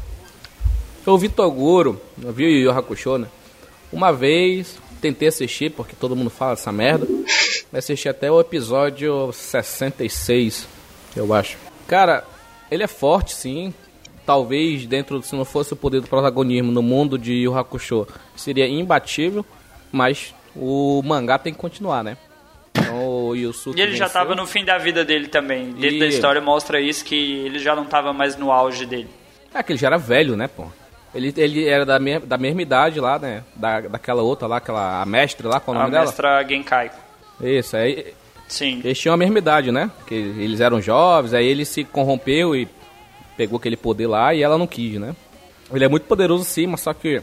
[1.06, 3.28] Eu vi Toguro, eu vi o Yu Hakusho, né?
[3.94, 7.08] Uma vez, tentei assistir, porque todo mundo fala essa merda.
[7.72, 10.68] Assisti até o episódio 66,
[11.16, 11.58] eu acho.
[11.88, 12.24] Cara,
[12.70, 13.74] ele é forte sim.
[14.26, 18.68] Talvez dentro, se não fosse o poder do protagonismo no mundo de Yu Hakusho, seria
[18.68, 19.46] imbatível.
[19.92, 22.18] Mas o mangá tem que continuar, né?
[22.72, 24.06] Então, o Yusuke e ele venceu.
[24.06, 25.72] já tava no fim da vida dele também.
[25.72, 26.00] Dentro e...
[26.00, 29.10] da história mostra isso, que ele já não tava mais no auge dele.
[29.54, 30.68] É que ele já era velho, né, pô?
[31.18, 33.44] Ele, ele era da, me, da mesma idade lá, né?
[33.56, 36.04] Da, daquela outra lá, aquela a mestre lá, qual o nome a dela?
[36.04, 36.92] A mestra Genkai.
[37.42, 38.14] Isso, aí.
[38.48, 38.82] Sim.
[38.84, 39.90] Eles tinham a mesma idade, né?
[40.06, 42.68] Que eles eram jovens, aí ele se corrompeu e
[43.36, 45.16] pegou aquele poder lá e ela não quis, né?
[45.74, 47.20] Ele é muito poderoso sim, mas só que.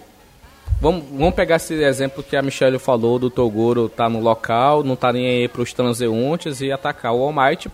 [0.81, 4.97] Vamos, vamos pegar esse exemplo que a Michelle falou do Toguro tá no local, não
[4.97, 7.71] tá nem aí pros transeuntes e atacar o All Might.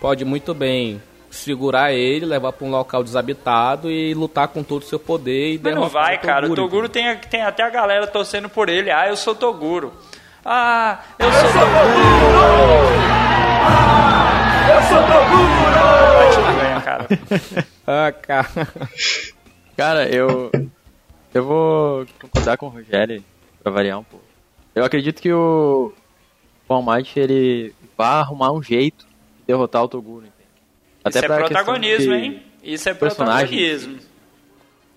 [0.00, 1.00] Pode muito bem
[1.34, 5.60] segurar ele, levar para um local desabitado e lutar com todo o seu poder e
[5.62, 6.50] Mas não vai, o cara.
[6.50, 8.90] O Toguro tem, tem até a galera torcendo por ele.
[8.90, 9.92] Ah, eu sou Toguro.
[10.44, 11.74] Ah, eu sou Toguro!
[13.66, 15.64] Ah, eu sou Toguro!
[16.16, 17.06] Vai te ganha, cara.
[17.86, 18.48] ah, cara.
[19.76, 20.52] Cara, eu.
[21.32, 23.24] Eu vou concordar com o Rogério
[23.60, 24.24] pra variar um pouco.
[24.72, 25.92] Eu acredito que o.
[26.68, 30.26] O Almighty ele vai arrumar um jeito de derrotar o Toguro.
[31.04, 32.42] Até Isso é protagonismo, hein?
[32.62, 33.98] Isso é protagonismo.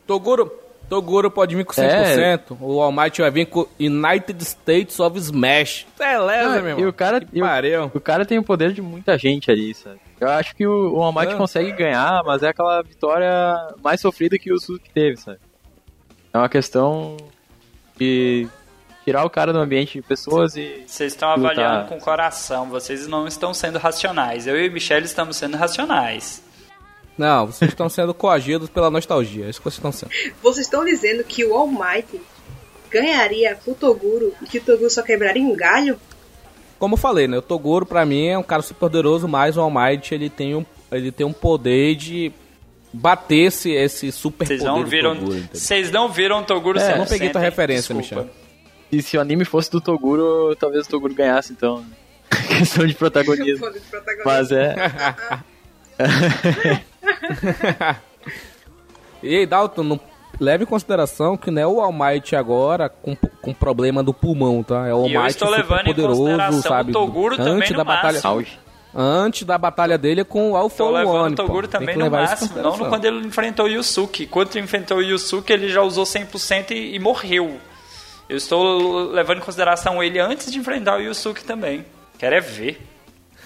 [0.08, 0.50] Toguro,
[0.90, 1.84] Toguro pode vir com 100%.
[1.84, 2.40] É.
[2.62, 5.86] O All Might vai vir com United States of Smash.
[6.00, 6.80] Beleza, ah, meu irmão.
[6.80, 10.00] E o cara, e o, o, cara tem o poder de muita gente ali, sabe?
[10.20, 11.38] Eu acho que o, o All Might ah.
[11.38, 15.40] consegue ganhar, mas é aquela vitória mais sofrida que o Suzuki teve, sabe?
[16.34, 17.18] É uma questão
[17.98, 18.48] de
[19.08, 20.84] tirar o cara do ambiente de pessoas e.
[20.86, 24.46] Vocês estão avaliando com o coração, vocês não estão sendo racionais.
[24.46, 26.44] Eu e o Michelle estamos sendo racionais.
[27.18, 30.12] Não, vocês estão sendo coagidos pela nostalgia, é isso que vocês estão sendo.
[30.44, 32.20] Vocês estão dizendo que o All Might
[32.92, 35.98] ganharia o Toguro e que o Toguro só quebraria um galho?
[36.78, 37.38] Como eu falei, né?
[37.38, 40.54] O Toguro pra mim é um cara super poderoso, mas o All Might ele tem
[40.54, 42.32] um, ele tem um poder de
[42.92, 45.16] bater esse, esse super Vocês não viram,
[45.54, 48.26] Vocês não viram o Toguro é, Eu não peguei tua referência, Desculpa.
[48.26, 48.47] Michel.
[48.92, 51.84] E se o anime fosse do Toguro, talvez o Toguro ganhasse, então.
[52.48, 53.68] questão de protagonismo.
[54.26, 54.76] Mas é.
[59.24, 60.00] e aí, Dalton, não
[60.40, 64.64] leve em consideração que não é o All Might agora com, com problema do pulmão,
[64.64, 64.88] tá?
[64.88, 66.92] É o All Might estou super poderoso, sabe?
[66.92, 68.22] O Toguro antes da batalha,
[68.96, 70.98] Antes da batalha dele com o Alpha One.
[70.98, 74.26] levando o Toguro também no máximo, não quando ele enfrentou o Yusuke.
[74.26, 77.60] Quando ele enfrentou o Yusuke, ele já usou 100% e, e morreu.
[78.30, 81.86] Eu estou levando em consideração ele antes de enfrentar o Yusuke também.
[82.18, 82.82] Quero é ver.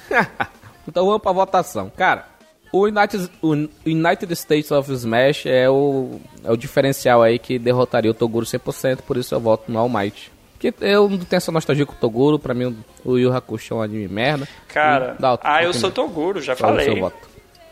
[0.87, 1.91] então vamos pra votação.
[1.95, 2.25] Cara,
[2.71, 3.53] o United, o
[3.85, 9.01] United States of Smash é o, é o diferencial aí que derrotaria o Toguro 100%,
[9.01, 10.31] por isso eu voto no All Might.
[10.53, 13.77] Porque eu não tenho essa nostalgia com o Toguro, pra mim o Yu Hakusho é
[13.77, 14.47] um anime merda.
[14.67, 16.85] Cara, ah, eu sou Toguro, já falei.
[16.85, 17.29] seu voto?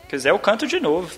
[0.09, 1.15] Quiser eu canto de novo.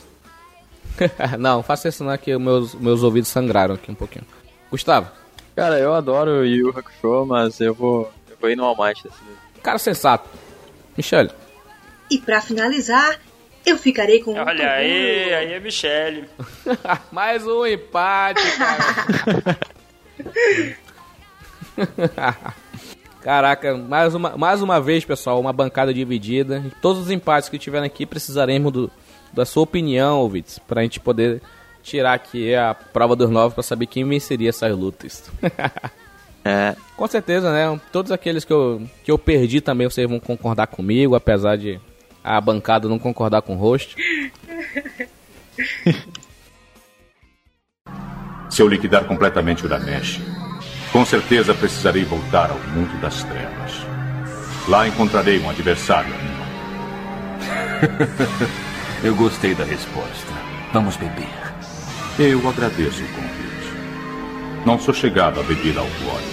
[1.39, 4.25] não, faça isso não que meus, meus ouvidos sangraram aqui um pouquinho.
[4.69, 5.09] Gustavo?
[5.55, 9.03] Cara, eu adoro o Yu Hakusho, mas eu vou, eu vou ir no All Might
[9.03, 9.37] dessa vez.
[9.61, 10.29] Cara sensato.
[10.95, 11.31] Michelle.
[12.09, 13.19] E pra finalizar,
[13.65, 16.27] eu ficarei com Olha um aí, aí é Michelle.
[17.11, 19.57] Mais um empate, cara.
[23.21, 26.63] Caraca, mais uma, mais uma vez, pessoal, uma bancada dividida.
[26.81, 28.91] Todos os empates que tiverem aqui precisaremos do,
[29.31, 31.39] da sua opinião, ouvintes, pra gente poder
[31.81, 35.31] tirar aqui a prova dos nove para saber quem venceria essas lutas.
[36.43, 37.79] É, Com certeza, né?
[37.91, 41.79] Todos aqueles que eu, que eu perdi também vocês vão concordar comigo, apesar de
[42.23, 43.95] a bancada não concordar com o host.
[48.49, 50.19] Se eu liquidar completamente Uramesh,
[50.91, 53.71] com certeza precisarei voltar ao mundo das trevas.
[54.67, 56.41] Lá encontrarei um adversário amigo.
[59.03, 60.31] Eu gostei da resposta.
[60.73, 61.40] Vamos beber.
[62.23, 64.63] Eu agradeço o convite.
[64.63, 66.29] Não sou chegado a bebida alcoólica.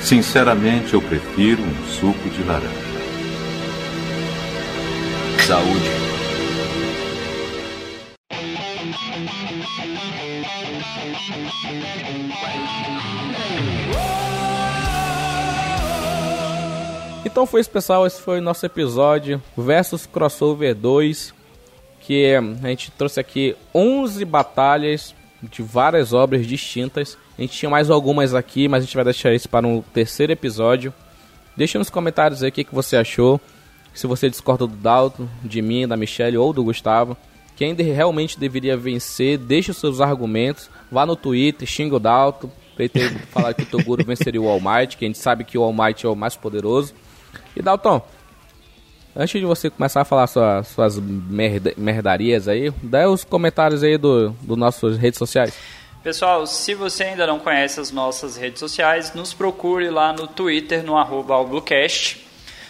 [0.00, 2.66] Sinceramente, eu prefiro um suco de laranja.
[5.46, 6.06] Saúde.
[17.24, 18.04] Então foi isso, pessoal.
[18.04, 21.35] Esse foi o nosso episódio versus Crossover 2.
[22.06, 25.12] Que a gente trouxe aqui 11 batalhas
[25.42, 27.18] de várias obras distintas.
[27.36, 30.32] A gente tinha mais algumas aqui, mas a gente vai deixar isso para um terceiro
[30.32, 30.94] episódio.
[31.56, 33.40] Deixa nos comentários aí o que, que você achou.
[33.92, 37.16] Se você discorda do Dalton, de mim, da Michelle ou do Gustavo.
[37.56, 40.70] Quem realmente deveria vencer, deixe os seus argumentos.
[40.92, 42.48] Vá no Twitter, xinga o Dalton.
[42.76, 45.62] Ter falar que o Toguro venceria o All Might, que a gente sabe que o
[45.64, 46.94] All Might é o mais poderoso.
[47.56, 48.00] E Dalton,
[49.16, 53.96] antes de você começar a falar sua- suas merda- merdarias aí, dá os comentários aí
[53.96, 55.54] do, do nossas redes sociais.
[56.02, 60.84] Pessoal, se você ainda não conhece as nossas redes sociais, nos procure lá no Twitter,
[60.84, 61.34] no arroba.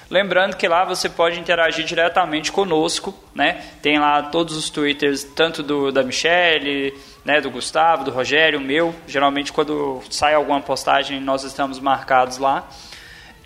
[0.09, 3.61] Lembrando que lá você pode interagir diretamente conosco, né?
[3.83, 6.95] Tem lá todos os twitters, tanto do da Michelle,
[7.25, 8.95] né, do Gustavo, do Rogério, meu.
[9.09, 12.69] Geralmente quando sai alguma postagem nós estamos marcados lá.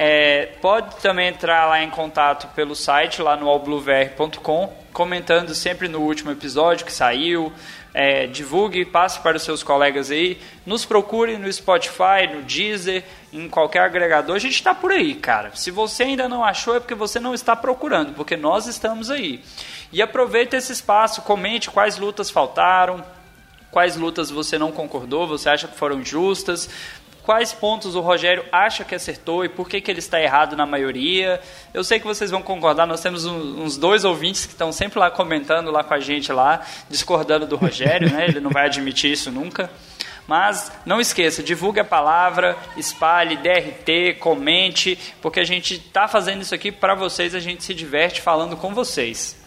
[0.02, 6.00] É, pode também entrar lá em contato pelo site, lá no allbluevr.com, comentando sempre no
[6.00, 7.52] último episódio que saiu.
[7.92, 10.40] É, divulgue, passe para os seus colegas aí.
[10.64, 14.34] Nos procure no Spotify, no Deezer, em qualquer agregador.
[14.34, 15.50] A gente está por aí, cara.
[15.54, 19.44] Se você ainda não achou, é porque você não está procurando, porque nós estamos aí.
[19.92, 23.04] E aproveita esse espaço, comente quais lutas faltaram,
[23.70, 26.68] quais lutas você não concordou, você acha que foram justas,
[27.30, 30.66] quais pontos o Rogério acha que acertou e por que, que ele está errado na
[30.66, 31.40] maioria.
[31.72, 34.98] Eu sei que vocês vão concordar, nós temos um- uns dois ouvintes que estão sempre
[34.98, 38.24] lá comentando lá com a gente lá, discordando do Rogério, né?
[38.26, 39.70] Ele não vai admitir isso nunca.
[40.26, 46.52] Mas não esqueça, divulgue a palavra, espalhe, DRT, comente, porque a gente está fazendo isso
[46.52, 49.40] aqui para vocês, a gente se diverte falando com vocês.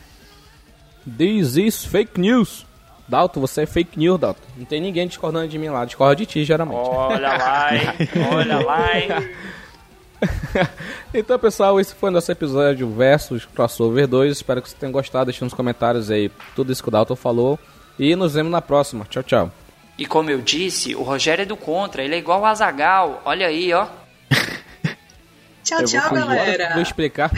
[1.06, 2.66] This is fake news.
[3.08, 4.42] Dalton, você é fake news, Dalton.
[4.58, 6.80] Não tem ninguém discordando de mim lá, discorda de ti, geralmente.
[6.80, 7.82] Olha lá, hein?
[8.34, 9.08] Olha lá, hein?
[11.14, 14.32] Então, pessoal, esse foi o nosso episódio versus Crossover 2.
[14.32, 15.26] Espero que vocês tenham gostado.
[15.26, 17.60] Deixe nos comentários aí tudo isso que o Dalton falou.
[18.00, 19.06] E nos vemos na próxima.
[19.10, 19.52] Tchau, tchau.
[19.98, 23.22] E como eu disse, o Rogério é do contra, ele é igual o Azagal.
[23.26, 23.86] Olha aí, ó.
[25.64, 26.26] Tchau, Eu vou tchau, fugir.
[26.26, 26.74] galera.
[26.74, 27.30] Vou explicar.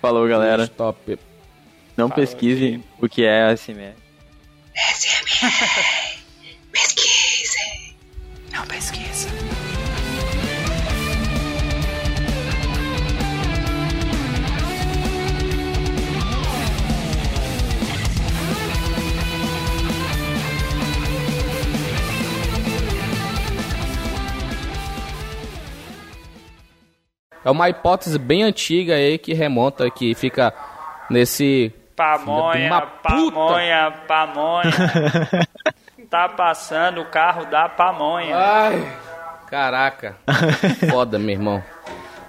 [0.00, 0.64] falou, galera.
[0.64, 1.18] Stop.
[2.00, 3.92] Não pesquise o que é ASMR.
[6.72, 7.94] Pesquise.
[8.50, 9.28] Não pesquisa.
[27.44, 30.54] É uma hipótese bem antiga aí que remonta, que fica
[31.10, 31.74] nesse.
[32.04, 33.08] Pamonha, Uma puta.
[33.10, 34.70] pamonha, pamonha.
[36.08, 38.34] tá passando o carro da pamonha.
[38.34, 38.98] Ai!
[39.50, 40.16] Caraca.
[40.90, 41.62] Foda, meu irmão.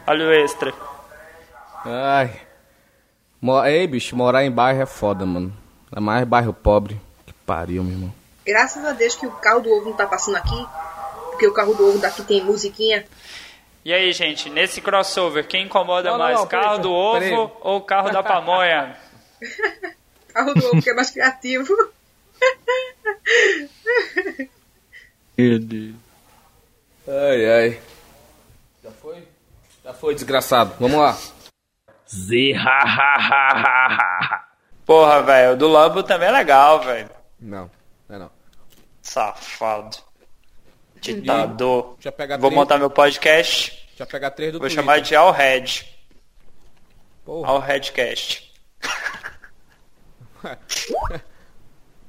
[0.06, 0.74] Olha o extra.
[1.86, 2.32] Ai.
[3.68, 5.56] Ei, bicho, morar em bairro é foda, mano.
[5.96, 7.00] É mais bairro pobre.
[7.26, 8.14] Que pariu, meu irmão.
[8.46, 10.68] Graças a Deus que o carro do ovo não tá passando aqui.
[11.30, 13.06] Porque o carro do ovo daqui tem musiquinha.
[13.86, 16.38] E aí, gente, nesse crossover, quem incomoda Não, não, mais?
[16.38, 17.50] não, carro peraí, do ovo peraí.
[17.62, 18.98] ou carro da pamonha?
[20.34, 21.74] Carro do ovo que é mais criativo.
[25.38, 25.96] Meu Deus.
[27.08, 27.82] Ai, ai.
[28.84, 29.28] Já foi?
[29.84, 30.76] Já foi, desgraçado.
[30.80, 31.18] Vamos lá.
[34.86, 37.10] Porra, velho, o do Lambo também é legal, velho.
[37.40, 37.72] Não,
[38.10, 38.32] não é não.
[39.02, 39.98] Safado.
[41.00, 41.96] Ditador.
[42.00, 44.84] Já pega Vou três- montar meu podcast, Já pegar três do vou Twitter.
[44.84, 45.86] chamar de All Red.
[47.26, 48.51] All Redcast.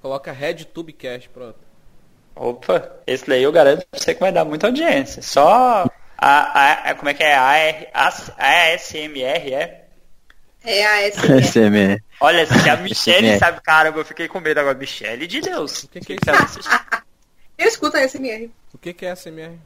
[0.02, 1.59] Coloca Red Tube Cash, pronto.
[2.34, 5.22] Opa, esse daí eu garanto pra você que vai dar muita audiência.
[5.22, 5.86] Só
[6.16, 7.34] a, a, como é que é?
[7.34, 7.52] A,
[7.94, 9.84] a, a ASMR, é?
[10.64, 11.38] É a SMR.
[11.38, 12.02] ASMR.
[12.20, 13.38] Olha, se a Michelle ASMR.
[13.38, 14.78] sabe, caramba, eu fiquei com medo agora.
[14.78, 15.84] Michelle de Deus.
[15.84, 16.30] O que, que é isso?
[16.30, 16.80] assistir?
[17.59, 18.50] Eu escuto a SMR.
[18.72, 19.59] O que, que é SMR?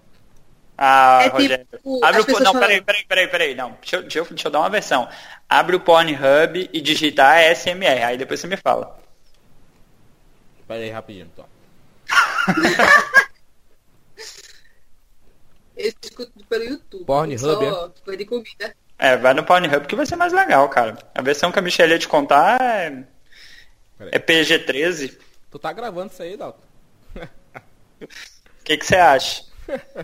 [0.79, 1.67] Ah, É Rogério.
[1.71, 2.27] tipo, Abre o.
[2.27, 3.55] Não, pessoas peraí, peraí, peraí, peraí.
[3.55, 5.09] Não, deixa, eu- deixa, eu, deixa eu dar uma versão.
[5.49, 8.03] Abre o Pornhub e digitar SMR.
[8.05, 8.99] Aí depois você me fala.
[10.69, 11.47] Pera aí, rapidinho, então.
[15.77, 17.05] Eu escuto pelo YouTube.
[17.05, 18.75] Pornhub, Só coisa de comida.
[18.99, 20.97] É, vai no Pornhub que vai ser mais legal, cara.
[21.15, 23.05] A versão que a Michelle ia te contar é.
[23.99, 24.11] Peraí.
[24.15, 25.19] É PG-13.
[25.51, 26.61] Tu tá gravando isso aí, Dalton?
[28.01, 29.45] O que você acha?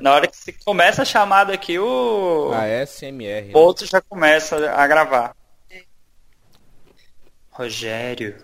[0.00, 3.52] Na hora que você começa a chamada aqui, o A SMR.
[3.54, 5.34] o outro já começa a gravar.
[7.50, 8.42] Rogério,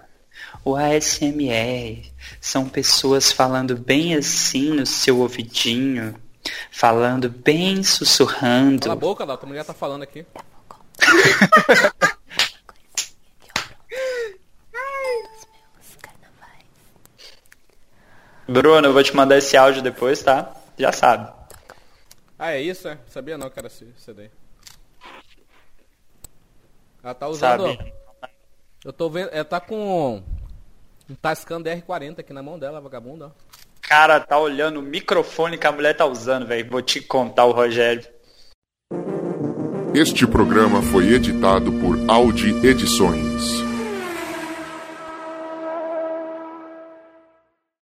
[0.65, 6.15] o ASMR são pessoas falando bem assim no seu ouvidinho,
[6.71, 8.97] falando bem Cala a sussurrando.
[8.97, 9.47] boca, Dalton.
[9.47, 10.27] A mulher tá falando aqui.
[18.47, 20.51] Bruno, eu vou te mandar esse áudio depois, tá?
[20.79, 21.33] Já sabe.
[22.39, 22.99] Ah, é isso, é?
[23.09, 24.31] Sabia não que era esse CD.
[27.03, 27.67] Ela tá usando.
[27.67, 27.93] Sabe?
[28.85, 29.31] Eu tô vendo.
[29.33, 30.23] Ela tá com.
[31.11, 33.27] Um Tascam DR40 aqui na mão dela, vagabunda.
[33.27, 33.31] ó.
[33.81, 36.71] Cara, tá olhando o microfone que a mulher tá usando, velho.
[36.71, 38.07] Vou te contar o Rogério.
[39.95, 43.68] Este programa foi editado por Audi Edições.